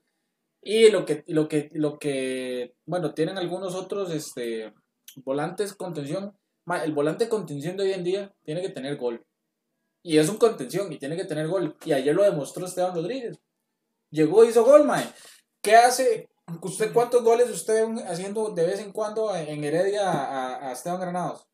[0.62, 4.74] Y lo que, lo que, lo que, bueno, tienen algunos otros este,
[5.18, 6.38] volantes contención.
[6.84, 9.26] El volante contención de hoy en día tiene que tener gol.
[10.03, 11.76] Y es un contención y tiene que tener gol.
[11.86, 13.39] Y ayer lo demostró Esteban Rodríguez.
[14.10, 15.05] Llegó hizo gol, mae.
[15.62, 16.30] ¿Qué hace?
[16.62, 21.45] ¿Usted cuántos goles usted haciendo de vez en cuando en Heredia a, a Esteban Granados?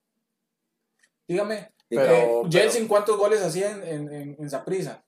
[1.27, 1.71] Dígame.
[1.89, 2.07] Pero- Eh,
[2.43, 5.03] pero- Jelsin, ¿cuántos goles hacía en, en, en?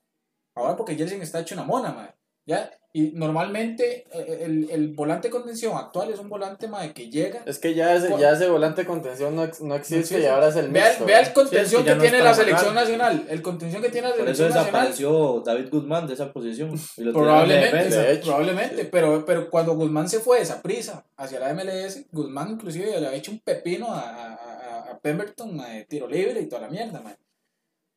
[0.56, 2.14] Ahora porque Jelsin está hecho una mona, mae.
[2.46, 2.72] ¿Ya?
[2.98, 7.44] Y normalmente eh, el, el volante de contención actual es un volante, mae, que llega.
[7.46, 10.22] Es que ya ese, ya ese volante de contención no, no existe existe.
[10.22, 12.20] y ahora es el Vea, vea el contención Sí, es que ya que no tiene
[12.24, 13.26] la selección nacional.
[13.30, 14.88] El contención que tiene la Por eso selección nacional.
[14.92, 16.72] desapareció David Guzmán de esa posición.
[16.96, 18.02] Y lo Probablemente, defensa.
[18.02, 18.24] de hecho.
[18.28, 22.86] probablemente, pero, pero cuando Guzmán se fue de esa prisa hacia la MLS, Guzmán inclusive
[22.86, 26.62] le había hecho un pepino a, a, a- a Pemberton de tiro libre y toda
[26.62, 27.18] la mierda, mae.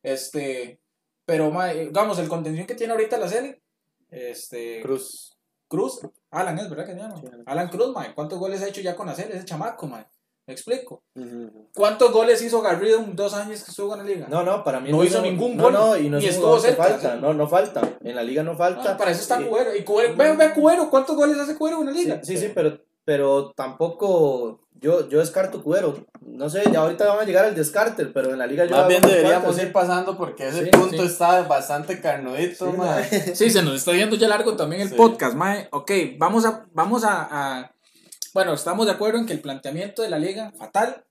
[0.03, 0.81] Este,
[1.25, 3.61] pero mae, digamos, el contención que tiene ahorita la serie,
[4.09, 5.35] este, Cruz.
[5.67, 5.99] Cruz,
[6.31, 7.21] Alan es, ¿verdad que se llama?
[7.45, 9.35] Alan Cruz, mae, ¿cuántos goles ha hecho ya con la serie?
[9.35, 10.05] Ese chamaco, mae.
[10.47, 11.03] Me explico.
[11.15, 11.67] ujú.
[11.75, 14.27] ¿Cuántos goles hizo Garrido en dos años que estuvo en la liga?
[14.29, 16.25] No, no, para mí No hizo es un- ningún no, gol, No, y no ni
[16.25, 17.13] es un estuvo cerca, falta.
[17.13, 17.19] sí.
[17.21, 17.97] No, no falta.
[18.01, 18.93] En la liga no falta.
[18.93, 19.75] Ah, para eso está Y- Cubero.
[19.75, 22.19] Y Cubero, ve, ve Cubero, ¿cuántos goles hace Cubero en Sí, liga?
[22.23, 24.67] sí, sí, pero, pero tampoco.
[24.81, 26.05] Yo, yo descarto Cuero.
[26.21, 28.75] No sé, ya ahorita van a llegar al descarte, pero en la liga yo.
[28.75, 31.05] Más bien deberíamos ir pasando porque ese Sí, punto sí.
[31.05, 33.03] está bastante carnudito, Sí, ma.
[33.33, 34.95] Sí, se nos está yendo ya largo también el Sí.
[34.95, 35.67] podcast, mae.
[35.71, 37.71] Ok, vamos a, vamos a, a-
[38.33, 41.03] Bueno, estamos de acuerdo en que el planteamiento de la liga, fatal.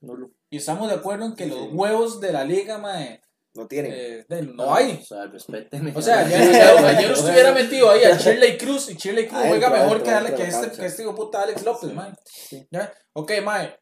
[0.49, 3.21] Y estamos de acuerdo en que los huevos de la liga, mae,
[3.55, 3.91] No tienen.
[3.95, 4.99] eh, no hay.
[5.01, 5.91] O sea, respétenme.
[5.95, 9.41] O sea, ayer, ayer, ayer usted hubiera metido ahí a Shirley Cruz y Shirley Cruz
[9.47, 12.13] juega mejor que, que, este, que este hijo puta Alex López, mae.
[12.71, 12.93] ¿Ya?
[13.13, 13.75] Ok, mae.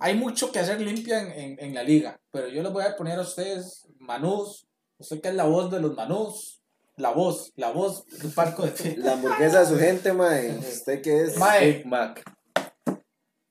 [0.00, 2.96] Hay mucho que hacer limpia en, en, en la liga, pero yo les voy a
[2.96, 4.66] poner a ustedes manús.
[4.98, 6.60] Usted que es la voz de los manús.
[6.96, 8.94] La voz, la voz del parco de ti.
[8.96, 10.56] La hamburguesa de su gente, mae.
[10.58, 11.36] ¿Usted qué es?
[11.36, 12.22] Mae, Big Mac.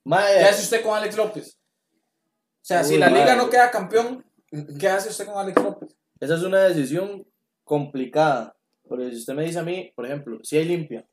[0.05, 1.57] Mae, ¿qué hace usted con Alex López?
[1.57, 4.25] O sea, si la liga no queda campeón,
[4.79, 5.95] ¿qué hace usted con Alex López?
[6.19, 7.25] Esa es una decisión
[7.63, 8.55] complicada.
[8.87, 11.05] Porque si usted me dice a mí, por ejemplo, si hay limpia,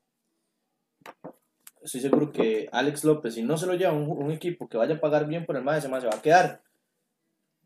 [1.81, 4.95] estoy seguro que Alex López, si no se lo lleva un, un equipo que vaya
[4.95, 6.61] a pagar bien por el MAE, ese MAE se va a quedar.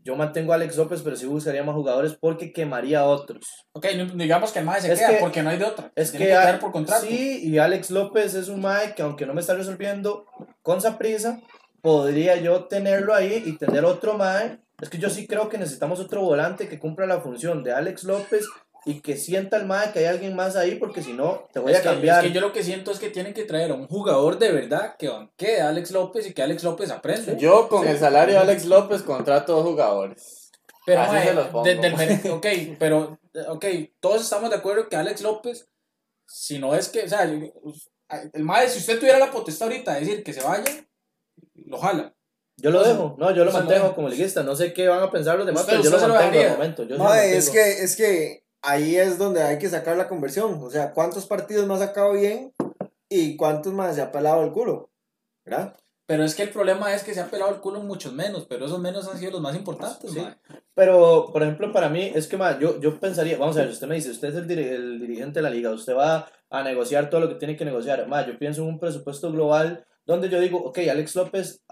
[0.03, 3.43] yo mantengo a Alex López, pero sí buscaría más jugadores porque quemaría a otros.
[3.71, 5.91] Ok, digamos que el mae se Es queda que- porque no hay de otra.
[5.95, 7.05] Es Tiene que, que quedar por contrato.
[7.07, 10.27] sí, y Alex López es un Mae que aunque no me está resolviendo
[10.61, 11.41] con prisa
[11.81, 14.59] podría yo tenerlo ahí y tener otro Mae.
[14.85, 18.03] Es que yo sí creo que necesitamos otro volante que cumpla la función de Alex
[18.03, 18.45] López
[18.85, 21.71] y que sienta el Mae que hay alguien más ahí porque si no te voy
[21.71, 22.23] Es a que- cambiar.
[22.23, 24.51] Es que yo lo que siento es que tienen que traer a un jugador de
[24.51, 27.33] verdad que banquee a Alex López y que Alex López aprenda.
[27.35, 30.51] Yo con el salario de Alex López contrato dos jugadores.
[30.85, 31.63] Pero, Así mae, se los pongo.
[32.35, 32.45] ok,
[32.77, 33.17] pero,
[33.47, 33.65] ok,
[33.99, 35.67] todos estamos de acuerdo que Alex López,
[36.27, 40.01] si no es que, o sea, el mae, si usted tuviera la potestad ahorita de
[40.01, 40.63] decir que se vaya,
[41.55, 42.14] lo jala.
[42.57, 44.41] Yo lo dejo, no, yo lo mantengo como liguista.
[44.43, 46.83] No sé qué van a pensar los demás, Usted- pero yo lo mantengo de momento.
[46.83, 50.07] Yo sí lo Mae, es que, es que ahí es donde hay que sacar la
[50.07, 50.59] conversión.
[50.63, 52.53] O sea, ¿cuántos partidos más ha sacado bien
[53.09, 54.89] y cuántos más se ha pelado el culo?
[55.45, 55.75] ¿Verdad?
[56.07, 58.67] Pero es que el problema es que se ha pelado el culo muchos menos, pero
[58.67, 60.25] esos menos han sido los más importantes, Sí.
[60.75, 63.87] Pero, por ejemplo, para mí, es que ma, yo, yo pensaría, vamos a ver, usted
[63.87, 67.09] me dice, usted es el, diri- el dirigente de la liga, usted va a negociar
[67.09, 68.05] todo lo que tiene que negociar.
[68.07, 71.63] Ma, yo pienso en un presupuesto global donde yo digo, ok, Alex López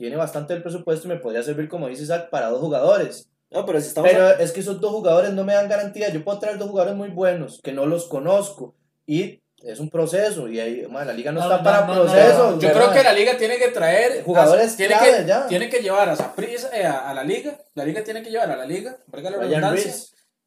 [0.00, 3.28] tiene bastante del presupuesto y me podría servir, como dice Isaac, para dos jugadores.
[3.50, 4.08] No, pero si estamos.
[4.10, 6.08] Pero es que esos dos jugadores no me dan garantía.
[6.08, 8.74] Yo puedo traer dos jugadores muy buenos que no los conozco
[9.06, 12.02] y es un proceso y ahí, ma, la liga no, está no, para no, no,
[12.04, 12.58] procesos.
[12.62, 15.46] Yo creo que la liga tiene que traer Jugadores tiene clave que, ya.
[15.46, 18.56] tiene que llevar a eh, a, a la liga, la liga tiene que llevar a
[18.56, 19.92] la liga, la redundancia.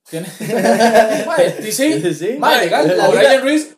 [0.10, 0.28] Tiene,
[1.72, 2.98] sí, legal,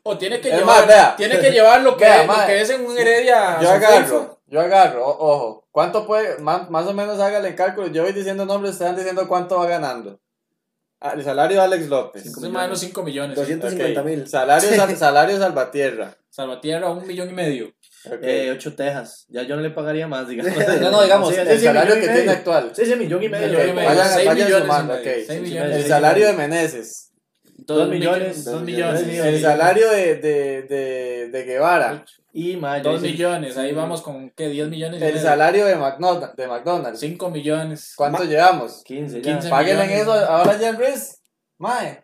[0.03, 2.69] o o tiene que llevar, más, tiene que llevar lo que, Vea, lo que es
[2.71, 3.59] en un Heredia.
[3.61, 5.67] Yo agarro, yo agarro, ojo.
[5.71, 7.87] ¿Cuánto puede, más, más o menos hágale el cálculo?
[7.87, 10.19] Yo voy diciendo nombres, van diciendo cuánto va ganando.
[11.01, 12.25] Ah, El salario de Alex López.
[12.25, 13.35] Es más o menos 5 millones.
[13.37, 13.41] sí.
[13.41, 14.21] 250 mil.
[14.21, 14.27] Ok.
[14.27, 16.15] Salario, sal- salario Salvatierra.
[16.29, 17.67] Salvatierra, un millón y medio.
[18.05, 18.19] Ok.
[18.21, 19.25] Eh, ocho Tejas.
[19.29, 20.53] Ya yo no le pagaría más, digamos.
[20.81, 22.71] no, no, digamos, Sí, el sí, salario que tiene actual.
[22.73, 23.47] Sí, sí, millón y medio.
[23.47, 23.89] Millón y Ok, medio.
[23.89, 25.15] vayan- Seis vayan millones y sumando, medio, ok.
[25.15, 25.75] seis Sí, millones.
[25.77, 27.11] El salario de Meneses.
[27.57, 28.45] Dos millones.
[28.45, 29.01] Dos millones.
[29.01, 32.05] El salario de, de, de, de Guevara.
[32.37, 34.49] Y más, Dos millones, ahí vamos con, ¿qué?
[34.49, 35.01] 10 millones.
[35.01, 36.35] y El salario de McDonald's.
[36.35, 36.99] De McDonald's.
[36.99, 37.93] 5 millones.
[37.95, 38.83] ¿Cuánto llevamos?
[38.83, 39.35] 15 ya.
[39.35, 39.49] 15.
[39.49, 40.01] Páguenle en millones.
[40.17, 41.15] eso ahora Jan Reese.
[41.57, 42.03] Mae.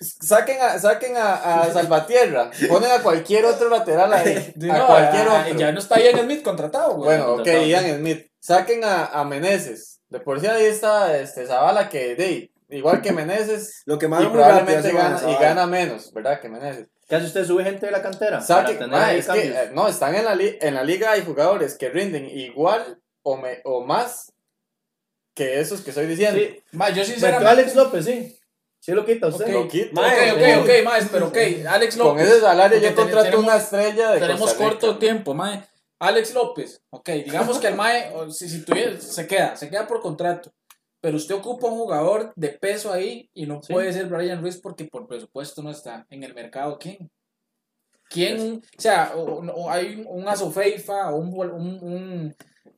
[0.00, 2.50] Saquen a, saquen a, a Salvatierra.
[2.68, 4.52] Ponen a cualquier otro lateral ahí.
[4.60, 5.56] Sí, A no, cualquier ah, otro.
[5.56, 7.04] Ya no está Ian Smith contratado, güey.
[7.04, 7.66] Bueno, ok, contratado.
[7.66, 8.26] Ian Smith.
[8.40, 10.00] Saquen a, a Meneses.
[10.08, 13.82] De por sí ahí está este, Zavala que de, igual que Meneses.
[13.86, 15.30] Lo que Y más muy rápido probablemente hace gana, Gonzalo.
[15.30, 16.40] y gana menos, ¿verdad?
[16.40, 16.88] Que Meneses.
[17.08, 17.46] ¿Qué hace usted?
[17.46, 18.38] ¿Sube gente de la cantera?
[18.46, 21.12] Para tener mae, ahí es que, eh, no, están en la, li- en la liga
[21.12, 24.32] hay jugadores que rinden igual o, me, o más
[25.34, 26.38] que esos que estoy diciendo.
[26.38, 27.48] Sí, Ma, yo sinceramente.
[27.50, 28.38] Alex López, sí.
[28.80, 29.46] Sí lo quita usted.
[29.46, 29.50] Ok.
[29.52, 29.92] Lo quito.
[30.00, 31.36] Mae, ok, ok, ok, más, pero ok.
[31.68, 32.12] Alex López.
[32.12, 34.70] Con ese salario yo contrato tenemos- una estrella de Tenemos Costa Rica.
[34.70, 35.64] corto tiempo, mae.
[36.00, 40.00] Alex López, ok, digamos que el mae, si, si tuviera, se queda, se queda por
[40.00, 40.52] contrato.
[41.00, 43.72] Pero usted ocupa un jugador de peso ahí y no Sí.
[43.72, 46.78] puede ser Brian Ruiz porque por presupuesto no está en el mercado.
[46.78, 47.10] ¿Quién?
[48.10, 48.62] ¿Quién?
[48.76, 49.22] O sea, o,
[49.52, 52.36] o hay un, Azofeifa o un, un, un,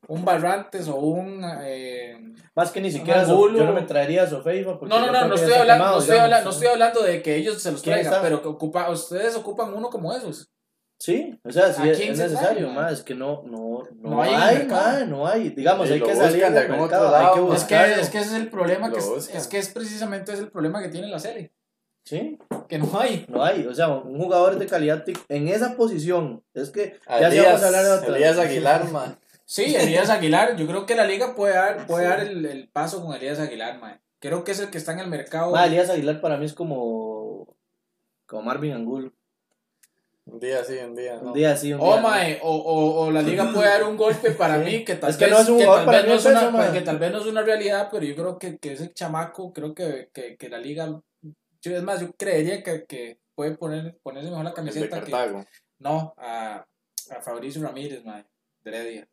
[0.09, 1.43] un Barrantes o un.
[1.63, 2.19] eh,
[2.55, 3.59] Más que ni siquiera Angulo.
[3.59, 4.79] yo no me traería a Sofeifa.
[4.79, 7.23] porque no, no, no, no estoy, hablando, quemado, no, estoy hablando, no estoy hablando de
[7.23, 10.51] que ellos se los ¿Quién traigan, pero que ocupa, ustedes ocupan uno como esos.
[11.01, 14.23] Sí, o sea, sí ¿A es, es necesario, más es que no, no, no, No
[14.23, 15.49] hay man, no hay.
[15.49, 17.57] Digamos, hay que salir del mercado, otro hay que man.
[17.57, 20.43] Es que, es que ese es el problema, que es, es que es precisamente ese
[20.43, 21.53] el problema que tiene la serie,
[22.05, 22.39] Sí,
[22.69, 23.25] que no hay.
[23.29, 27.29] no hay, o sea, un jugador de calidad en esa posición, es que A ya
[27.29, 28.17] Elías, vamos a hablar de otra.
[28.17, 29.19] Elías Aguilar, man.
[29.47, 33.03] Sí, Elías Aguilar, yo creo que la liga puede dar, puede dar el, el paso
[33.03, 33.81] con Elías Aguilar.
[34.19, 35.53] Creo que es el que está en el mercado.
[35.53, 37.57] Ma, Elías Aguilar para mí es como,
[38.27, 39.15] como Marvin Angulo.
[40.33, 41.29] Un día sí, un día no.
[41.29, 42.09] Un día sí, un Oh, día no.
[42.09, 44.65] mae, o, o, o la liga puede dar un golpe para Sí.
[44.65, 46.27] mí que tal Es que vez, no es un que jugador tal vez no es
[46.27, 46.73] una, mae.
[46.73, 49.75] que tal vez no es una realidad, pero yo creo que, que ese chamaco, creo
[49.75, 51.01] que, que, que la liga,
[51.63, 55.13] yo, es más, yo creería que, que puede poner, ponerse mejor la camiseta que,
[55.79, 56.65] no, a,
[57.11, 58.25] a Fabricio Ramírez, mae,
[58.63, 59.09] de Heredia.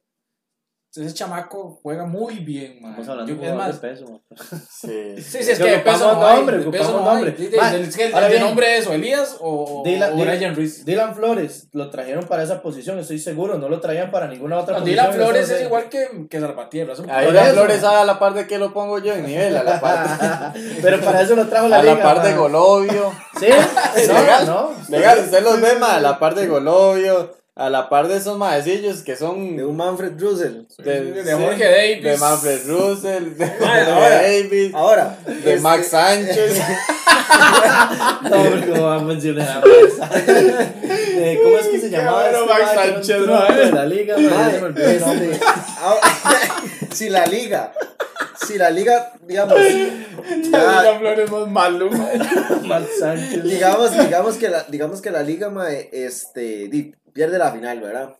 [0.96, 2.90] Ese chamaco juega muy bien, mae.
[2.92, 4.22] Estamos hablando Yo- de es más, de peso.
[4.70, 5.16] Sí.
[5.22, 7.36] Sí, sí, es Que peso no hay, nombre, de peso no nombre.
[7.38, 10.86] Es el, el nombre es o Elías o, Dylan- o Dylan- Ruiz.
[10.86, 14.76] Dylan Flores lo trajeron para esa posición, estoy seguro, no lo traían para ninguna otra
[14.76, 15.06] No, posición.
[15.06, 16.94] Dylan Flores es igual que, que Salvatierra.
[16.94, 17.54] es la eso.
[17.54, 20.80] Flores a la par de que lo pongo yo en nivel, a la par de,
[20.82, 21.96] Pero para eso lo trajo la a liga.
[21.96, 22.34] la par de.
[22.34, 23.12] Golovio.
[23.40, 23.46] Sí,
[24.08, 24.46] Legal.
[24.48, 24.76] no, no.
[24.90, 28.38] Legal, usted los ve, ma, a la par de Golovio, a la par de esos
[28.38, 30.62] maecillos que son De un Manfred Russell.
[30.78, 32.04] de, de Jorge Davis.
[32.04, 35.18] de Manfred Russell, de Jorge ahora- Davis, Ahora.
[35.26, 36.62] de este, Max Sánchez.
[38.24, 40.12] No, porque ¿cómo va a mencionar a Max?
[41.20, 43.48] Eh, ¿Cómo es que se llamaba bueno, este Max Sánchez, ma.
[43.56, 44.18] de la liga?
[44.18, 44.30] ma?
[44.30, 45.32] Mae, Se me olvidó el nombre.
[45.32, 47.74] este, si la liga,
[48.46, 49.58] si la liga, digamos,
[50.52, 51.90] ya- Flores más malo.
[52.66, 53.44] Mal Sánchez.
[53.44, 56.68] digamos, digamos que la, digamos que la liga, mae, este,
[57.18, 58.16] pierde la final, ¿verdad?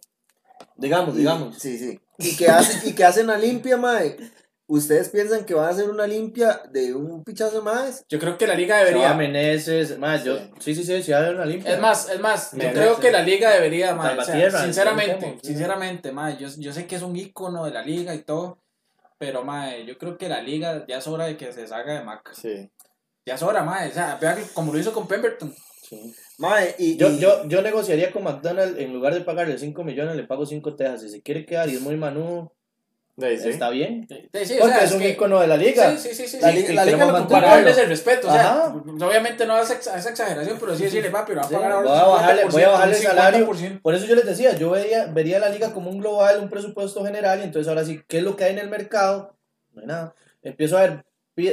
[0.76, 1.56] Digamos, Y- digamos.
[1.60, 2.00] Sí, sí.
[2.18, 4.18] Y que, hace, y que hacen la limpia, mae.
[4.66, 8.04] ¿Ustedes piensan que van a hacer una limpia de un pichazo más?
[8.10, 9.14] Yo creo que la liga debería.
[9.14, 11.76] Meneses, más, yo, sí, sí, sí, sí, va a haber una limpia.
[11.76, 13.02] Es más, es más, yo creo sí.
[13.02, 17.04] que la liga debería, mae, o sea, sinceramente, sinceramente, mae, yo, yo sé que es
[17.04, 18.60] un ícono de la liga y todo,
[19.20, 22.04] pero mae, yo creo que la liga ya es hora de que se salga de
[22.04, 22.32] Mac.
[22.34, 22.70] Sí.
[23.28, 25.54] Ya es hora, mae, o sea, vea que como lo hizo con Pemberton.
[25.88, 26.14] Sí.
[26.38, 30.16] Mae, y, Yo, y- yo, yo negociaría con McDonald's, en lugar de pagarle 5 millones,
[30.16, 31.02] le pago 5 tejas.
[31.02, 32.54] Si se quiere quedar y es muy manudo,
[33.18, 33.26] sí.
[33.50, 34.08] está bien.
[34.08, 35.98] Sí, sí, o Porque sea, es un que- ícono de la liga.
[35.98, 36.38] Sí, sí, sí, sí.
[36.40, 37.56] La sí, liga- que la liga lo comparable.
[37.64, 38.74] darles el respeto, o sea, Ajá.
[38.86, 41.90] pues, obviamente no es exageración, pero sí decirle, papi, lo vas a Sí, pagar ahora
[41.90, 43.40] voy a bajarle, voy a bajarle el 50%, salario.
[43.48, 43.82] 50%.
[43.82, 47.04] Por eso yo les decía, yo vería, vería la liga como un global, un presupuesto
[47.04, 49.36] general, y entonces ahora sí, ¿qué es lo que hay en el mercado?
[49.74, 50.14] No hay nada.
[50.44, 51.06] Empiezo a ver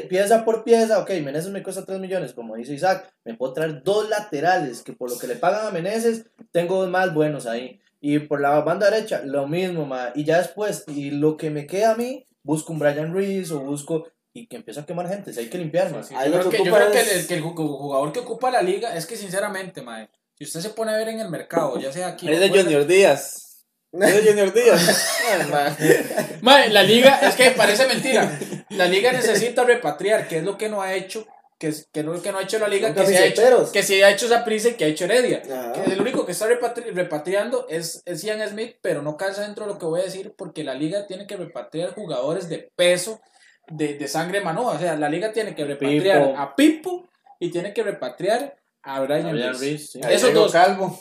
[0.09, 3.83] pieza por pieza, ok, Meneses me cuesta 3 millones, como dice Isaac, me puedo traer
[3.83, 7.81] dos laterales, que por lo que le pagan a Meneses, tengo dos más buenos ahí.
[8.01, 10.13] Y por la banda derecha, lo mismo, ma.
[10.15, 13.61] Y ya después, y lo que me queda a mí, busco un Brian Reese o
[13.61, 16.03] busco, y que empiezo a quemar gente, si hay que limpiar, ma.
[16.03, 18.51] Sí, Ahí yo lo creo, que que, yo el, que el ju- jugador que ocupa
[18.51, 21.79] la liga es que sinceramente, mae, si usted se pone a ver en el mercado,
[21.79, 23.54] ya sea aquí Es de Junior Díaz.
[24.01, 25.09] Es de Junior Díaz.
[25.53, 26.39] Ay.
[26.41, 28.39] Mae, la liga, es que parece mentira.
[28.71, 31.27] La liga necesita repatriar, que es lo que no ha hecho,
[31.59, 33.83] que es, que no, que no ha hecho la liga, que se ha hecho, que
[33.83, 35.43] sí ha hecho Saprissa y que ha hecho Heredia.
[35.43, 39.67] Que el único que está repatri- repatriando es, es Ian Smith, pero no calza dentro
[39.67, 43.21] de lo que voy a decir, porque la liga tiene que repatriar jugadores de peso,
[43.69, 44.73] de, de sangre manoa.
[44.75, 46.39] O sea, la liga tiene que repatriar Pipo.
[46.39, 49.87] a Pipo y tiene que repatriar a Brian, Brian Reese.
[49.87, 50.01] Sí.
[50.09, 50.53] Esos dos.
[50.53, 50.99] Calvo.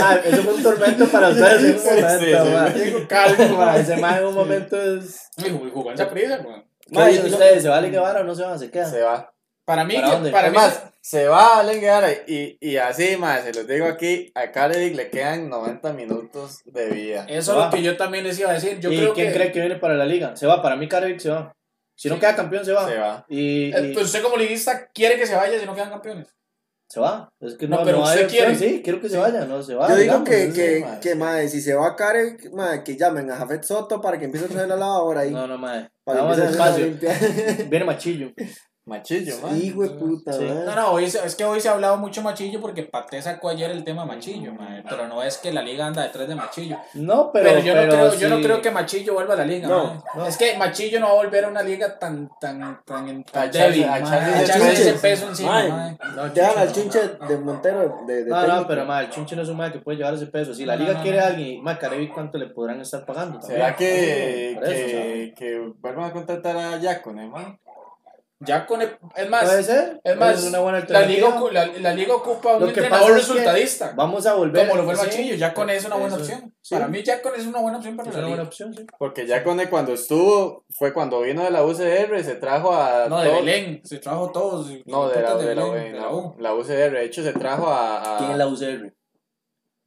[0.00, 2.52] Ah, eso fue un tormento para ustedes en un momento, sí, sí.
[2.52, 2.68] ma.
[2.70, 3.80] Diego Calvo, Ma, mae.
[3.80, 5.28] Ese man en un momento es.
[5.36, 5.92] Jugó-.
[5.94, 7.62] ¿Qué Ma, dicen y ustedes?
[7.62, 8.56] ¿Se va a Guevara o no se va?
[8.58, 8.88] ¿Se queda?
[8.90, 9.32] Se va.
[9.64, 10.30] Para mí, ¿Para dónde?
[10.30, 13.84] para mí, Además, se va a Allen Guevara y, y así, más, se los digo
[13.86, 17.26] aquí, a Carevic le quedan 90 minutos de vida.
[17.28, 18.80] eso es lo que yo también les iba a decir.
[18.80, 19.34] Yo ¿Y creo quién que.
[19.34, 20.34] cree que viene para la liga?
[20.36, 21.52] Se va, para mí Karevic se va.
[21.94, 22.88] Si no queda campeón, se va.
[22.88, 23.26] Se va.
[23.28, 26.28] Y, y- Pues usted como liguista quiere que se vaya si no quedan campeones.
[26.88, 27.28] Se va.
[27.40, 28.54] Es que No, no, pero no usted quiere.
[28.54, 29.88] Sí, quiero que se vaya, no se va.
[29.88, 31.18] Yo digo digamos, que, sí, que, mae, que sí.
[31.18, 34.46] mae, si se va a Kare, mae, que llamen a Jafet Soto para que empiece
[34.46, 35.30] a traer la lavadora ahí.
[35.30, 35.90] No, no, madre.
[36.04, 36.86] para Vamos despacio.
[37.68, 38.32] Viene Machillo.
[38.88, 39.56] Machillo, man.
[39.62, 40.44] Hijo de puta, Sí.
[40.44, 43.50] No, no, hoy se- es que hoy se ha hablado mucho Machillo porque Pate sacó
[43.50, 46.76] ayer el tema Machillo, mae, pero no es que la liga anda detrás de Machillo.
[46.94, 47.60] No, Pero, pero.
[47.60, 48.42] yo, no creo, yo no sí.
[48.42, 49.68] creo que Machillo vuelva a la liga.
[49.68, 50.26] No, no.
[50.26, 53.84] Es que Machillo no va a volver a una liga tan, tan, tan, tan débil.
[53.84, 54.98] a echarle a ese echarle ese chinche.
[55.00, 55.96] peso encima.
[56.16, 56.72] No, Dejan al no.
[56.72, 58.66] chinche de Montero de, de No, no, técnico.
[58.68, 60.54] pero ma, el Chunche no es un mae que puede llevar ese peso.
[60.54, 61.24] Si la No, liga no, quiere no.
[61.24, 63.40] a alguien, ma, Carevic, ¿cuánto le podrán estar pagando?
[63.42, 67.58] ¿Será que, que, que vuelvan a contratar a Yacone, man?
[68.40, 70.00] Ya con el- es más, Puede ser.
[70.04, 73.18] es más, una buena la liga, la, la liga ocupa un Lo que entrenador pasa
[73.20, 73.92] es que resultadista.
[73.96, 74.68] Vamos a volver.
[74.68, 74.98] Como lo fue el.
[75.08, 76.54] Machillo, ya con eso es una buena Eso, opción.
[76.62, 76.74] sí.
[76.74, 78.48] Para mí ya con eso es una buena opción para Es la una buena liga.
[78.48, 78.86] opción, sí.
[78.96, 83.08] Porque Yacone cuando estuvo, fue cuando vino de la UCR, se trajo a...
[83.08, 84.70] No, de Belén, se trajo todos.
[84.86, 86.36] No, de la, de la, Belén, de la U.
[86.38, 86.92] la UCR.
[86.92, 88.14] De hecho, se trajo a...
[88.14, 88.94] a- ¿Quién es la UCR?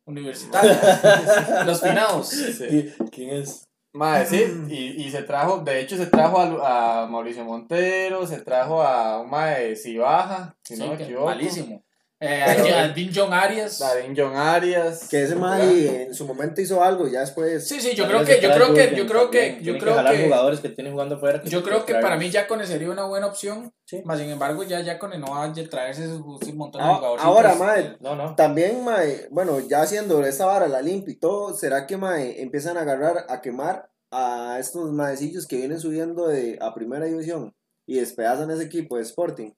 [0.06, 1.64] Universitaria.
[1.66, 2.28] Los pinados.
[2.28, 2.93] Sí.
[3.12, 3.66] ¿Quién es?
[3.94, 8.39] Madre, sí, y, y se trajo, de hecho se trajo a, a Mauricio Montero, se
[8.39, 11.26] trajo a un mae Cibaja, si no me equivoco.
[11.26, 11.84] Malísimo.
[12.24, 13.80] Eh, a- Dean John Arias.
[13.80, 15.08] Darín John Arias.
[15.10, 17.68] Que ese mae en su momento hizo algo y ya después.
[17.68, 20.60] Sí, sí, yo creo que, yo creo que, yo creo que, yo creo que, jugadores
[20.60, 21.42] que tienen jugando afuera.
[21.44, 23.74] yo creo que para mí Yacone sería una buena opción.
[23.86, 24.04] Sí.
[24.06, 27.26] Más sin embargo, ya Yacone no va a traerse ese un montón de Ah, jugadores.
[27.26, 28.36] ahora, mae, No, no.
[28.36, 32.78] También, mae, bueno, ya haciendo esta vara, la limpia y todo, ¿será que, mae, empiezan
[32.78, 37.56] a agarrar, a quemar a estos maecillos que vienen subiendo de, a primera división
[37.88, 39.52] y despedazan ese equipo de Sporting?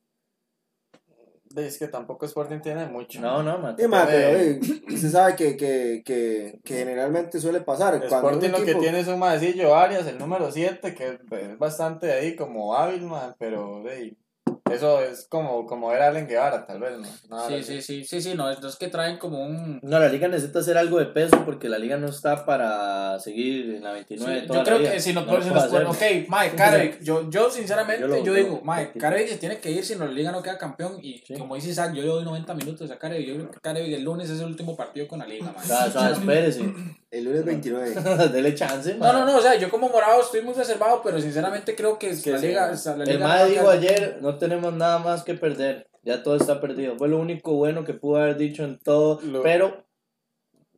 [1.56, 3.22] Es que tampoco Sporting tiene mucho.
[3.22, 4.60] No, no, mae, puede- pero eh,
[4.94, 7.94] usted sabe que, que, que, que generalmente suele pasar.
[8.08, 11.20] Cuando un Sporting lo que equipo- tiene es un maecillo Arias, el número 7, que
[11.32, 14.16] es bastante ahí como hábil, man, pero de,
[14.72, 17.08] eso es como, como era Allen Guevara, tal vez, ¿no?
[17.30, 19.80] Nada Sí, sí, sí, sí, sí, no, es, no es que traen como un...
[19.84, 23.76] No, la liga necesita hacer algo de peso porque la liga no está para seguir
[23.76, 24.42] en la 29.
[24.42, 27.50] Sí, toda yo creo que si No lo si nos ok, Mike, Karevic, yo, yo
[27.50, 30.42] sinceramente, Yo yo, lo- digo, Mike, se tiene que ir si no la liga no
[30.42, 31.36] queda campeón y Sí.
[31.38, 34.04] como dice Isaac, yo le doy 90 minutos a Karevic, yo creo que Karevic el
[34.04, 35.56] lunes es el último partido con la liga, man.
[35.58, 36.62] O sea, o sea, espérese.
[37.14, 37.94] El lunes 29.
[38.34, 39.14] Dele chance, No, man.
[39.20, 42.32] no, no, o sea, yo como morado estoy muy reservado, pero sinceramente creo que, Que
[42.32, 42.48] la sí.
[42.48, 45.88] liga, o sea, la El liga dijo ayer, no tenemos nada más que perder.
[46.02, 46.98] Ya todo está perdido.
[46.98, 49.86] Fue lo único bueno que pudo haber dicho en todo, Lo- pero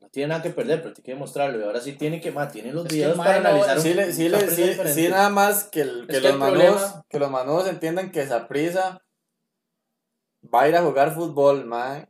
[0.01, 1.57] no tiene nada que perder, pero tiene que demostrarlo.
[1.59, 3.79] Y ahora sí tiene que, ma, tiene los Es que videos para no- analizar.
[3.79, 7.17] Sí, un- sí, un sí, sí, nada más que, el- que que los problema- que
[7.19, 9.01] los manudos entiendan que esa prisa
[10.53, 12.07] va a ir a jugar fútbol, mae.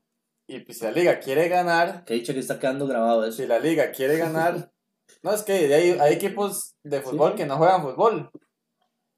[0.48, 3.38] Y pues, si la liga quiere ganar, Que dicho que está quedando grabado eso.
[3.38, 4.72] si la liga quiere ganar,
[5.24, 8.30] no es que hay, hay equipos de fútbol que no juegan fútbol.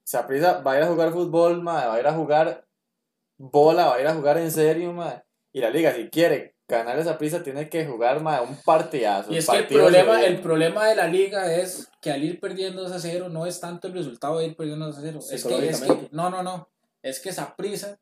[0.04, 2.66] Saprissa va a ir a jugar fútbol, mae, va a ir a jugar
[3.38, 5.22] bola, va a ir a jugar en serio, mae.
[5.52, 9.34] Y la liga, si quiere ganar esa prisa, tiene que jugar, mae, un partidazo.
[9.34, 12.84] Y es que el problema, el problema de la liga es que al ir perdiendo
[12.84, 15.20] 2 a 0 no es tanto el resultado de ir perdiendo 2 a 0.
[15.30, 16.70] Es que, es que, no, no, no.
[17.02, 18.00] Es que esa prisa,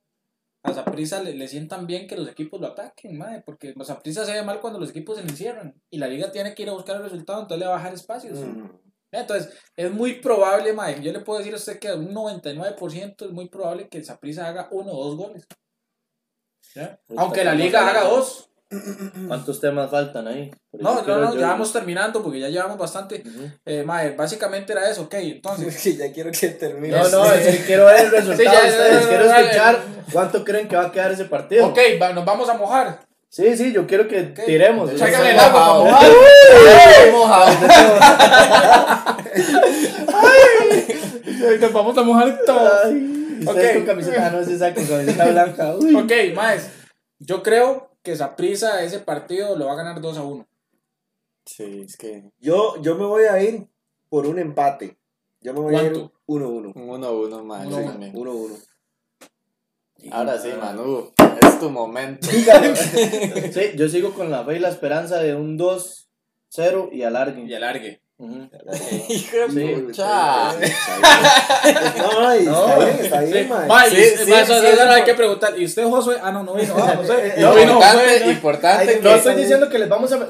[0.66, 3.99] a esa prisa le, le sientan bien que los equipos lo ataquen, mae, porque esa
[3.99, 5.80] prisa se ve mal cuando los equipos se le encierran.
[5.89, 7.93] Y la liga tiene que ir a buscar el resultado, entonces le va a bajar
[7.93, 8.39] espacios.
[8.39, 8.70] Mm.
[9.11, 13.32] Entonces, es muy probable, mae, yo le puedo decir a usted que un 99% es
[13.32, 15.47] muy probable que esa prisa haga uno o dos goles.
[16.74, 16.99] ¿Ya?
[17.07, 18.49] Ahorita Aunque la liga haga dos.
[19.28, 20.51] ¿Cuántos temas faltan ahí?
[20.71, 23.23] Por No, no, no, yo- ya vamos terminando porque ya llevamos bastante.
[23.26, 23.49] Ujú.
[23.65, 25.76] Eh, mae, básicamente era eso, ok, entonces.
[25.84, 26.97] Que ya quiero que termine.
[26.97, 29.07] No, no, es que quiero ver el resultado Sí, ya, de ustedes.
[29.07, 29.80] Quiero escuchar
[30.11, 31.67] cuánto creen que va a quedar ese partido.
[31.67, 32.99] Ok, va- nos vamos a mojar.
[33.30, 34.89] Sí, sí, yo quiero que tiremos.
[34.91, 36.13] Yo Sácale soy el agua para mojado.
[37.11, 39.15] mojar.
[41.59, 42.71] Nos vamos a mojar todo.
[42.86, 43.76] Ay, ustedes Ok.
[43.76, 45.76] con camiseta, no, sí, con camiseta blanca.
[45.76, 45.95] Uy.
[45.95, 46.69] Ok, maes.
[47.19, 50.47] Yo creo que Saprisa ese partido lo va a ganar 2 a 1.
[51.45, 53.68] Sí, es que Yo, yo me voy a ir
[54.08, 54.97] por un empate.
[55.41, 56.14] Yo me voy a ir ¿Cuánto?
[56.28, 56.72] 1-1.
[56.76, 57.66] un 1-1 más.
[57.68, 57.91] Uno, sí, uno.
[57.91, 58.14] también.
[58.14, 58.66] 1-1.
[60.12, 62.28] Ahora sí, Manu, es tu momento.
[63.51, 67.43] Sí, yo sigo con la fe y la esperanza de un 2-0 y alargue.
[67.43, 68.01] Y alargue.
[69.09, 69.93] Hijo de.
[72.45, 73.68] No, está bien, está bien, mae.
[73.89, 73.95] Sí,
[74.26, 74.53] sí, eso,
[74.89, 75.59] hay que preguntar.
[75.59, 76.18] ¿Y usted, Josué?
[76.22, 76.74] Ah, no, no vino.
[76.78, 77.34] Ah, José.
[77.39, 78.20] No, importante, Josué.
[78.26, 78.32] ¿no?
[78.32, 80.16] importante No estoy diciendo que les vamos a...
[80.18, 80.28] pienso-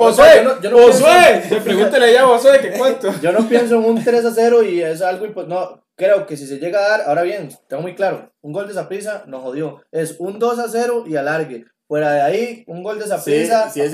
[0.72, 1.60] Josué.
[1.64, 3.14] Pregúntele ya a Josué que cuánto.
[3.22, 6.38] Yo no pienso en un 3 a 0 y es algo impo- No, creo que
[6.38, 9.44] si se llega a dar, ahora bien, tengo muy claro, un gol de Zaprisa nos
[9.44, 9.82] jodió.
[9.92, 11.66] Es un 2 a 0 y alargue.
[11.88, 13.70] Fuera de ahí, un gol de sí, Zaprisa.
[13.70, 13.92] sí es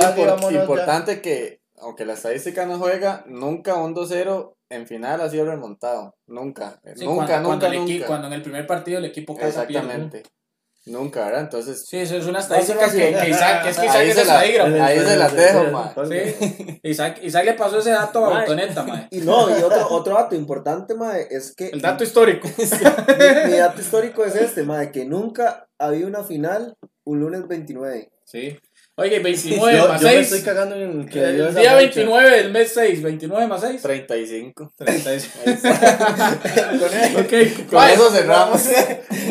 [0.62, 6.16] importante que, aunque la estadística no juega, nunca un 2-0 en final ha sido remontado.
[6.28, 8.08] Nunca, Sí, nunca, cuando, cuando, nunca, el nunca.
[8.08, 9.86] cuando en el primer partido el equipo casa pierde.
[9.88, 10.24] Exactamente.
[10.86, 11.42] Nunca, ¿verdad?
[11.42, 14.22] Entonces, Sí, eso es una estadística que, que Isaac, es que Isaac Ahí es la-
[14.24, 14.84] estadígrafo.
[14.84, 15.94] ahí se las dejo, ma.
[16.10, 16.80] Sí.
[16.84, 18.40] Isaac, Isaac le pasó ese dato a.
[18.40, 19.08] Botoneta, mae.
[19.12, 22.48] Y no, y otro, otro dato importante, mae, es que El dato histórico.
[22.58, 28.10] mi, mi dato histórico es este, mae, que nunca había una final un lunes 29.
[28.26, 28.58] Sí.
[29.02, 30.32] Oye, 29 Yo, más yo me 6.
[30.32, 32.00] estoy cagando en que dio El esa día fecha.
[32.02, 33.02] 29 del mes 6.
[33.02, 33.82] 29 más 6.
[33.82, 34.74] 35.
[34.78, 35.32] 36.
[36.80, 38.62] Con, ok, con eso cerramos.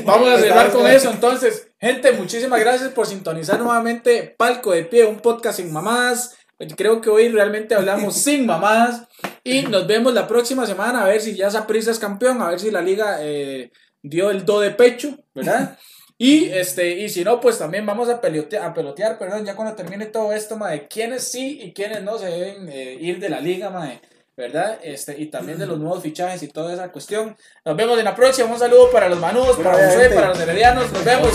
[0.05, 1.11] Vamos a cerrar con eso.
[1.11, 6.37] Entonces, gente, muchísimas gracias por sintonizar nuevamente Palco de Pie, un podcast sin mamadas.
[6.77, 9.07] Creo que hoy realmente hablamos sin mamadas.
[9.45, 12.61] Y nos vemos la próxima semana a ver si ya Saprissa es campeón, a ver
[12.61, 13.71] si la liga eh,
[14.03, 15.79] dio el do de pecho, ¿verdad?
[16.23, 19.75] Y, este, y si no, pues también vamos a, pelotear, a pelotear, perdón, ya cuando
[19.75, 23.41] termine todo esto, de quiénes sí y quiénes no se deben eh, ir de la
[23.41, 24.03] liga, mae,
[24.37, 24.79] ¿verdad?
[24.83, 27.35] Este, y también de los nuevos fichajes y toda esa cuestión.
[27.65, 28.53] Nos vemos en la próxima.
[28.53, 30.93] Un saludo para los manudos, para José, para los heredianos.
[30.93, 31.31] Nos vemos.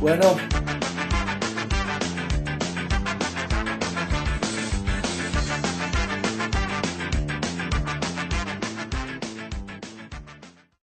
[0.00, 0.36] Bueno,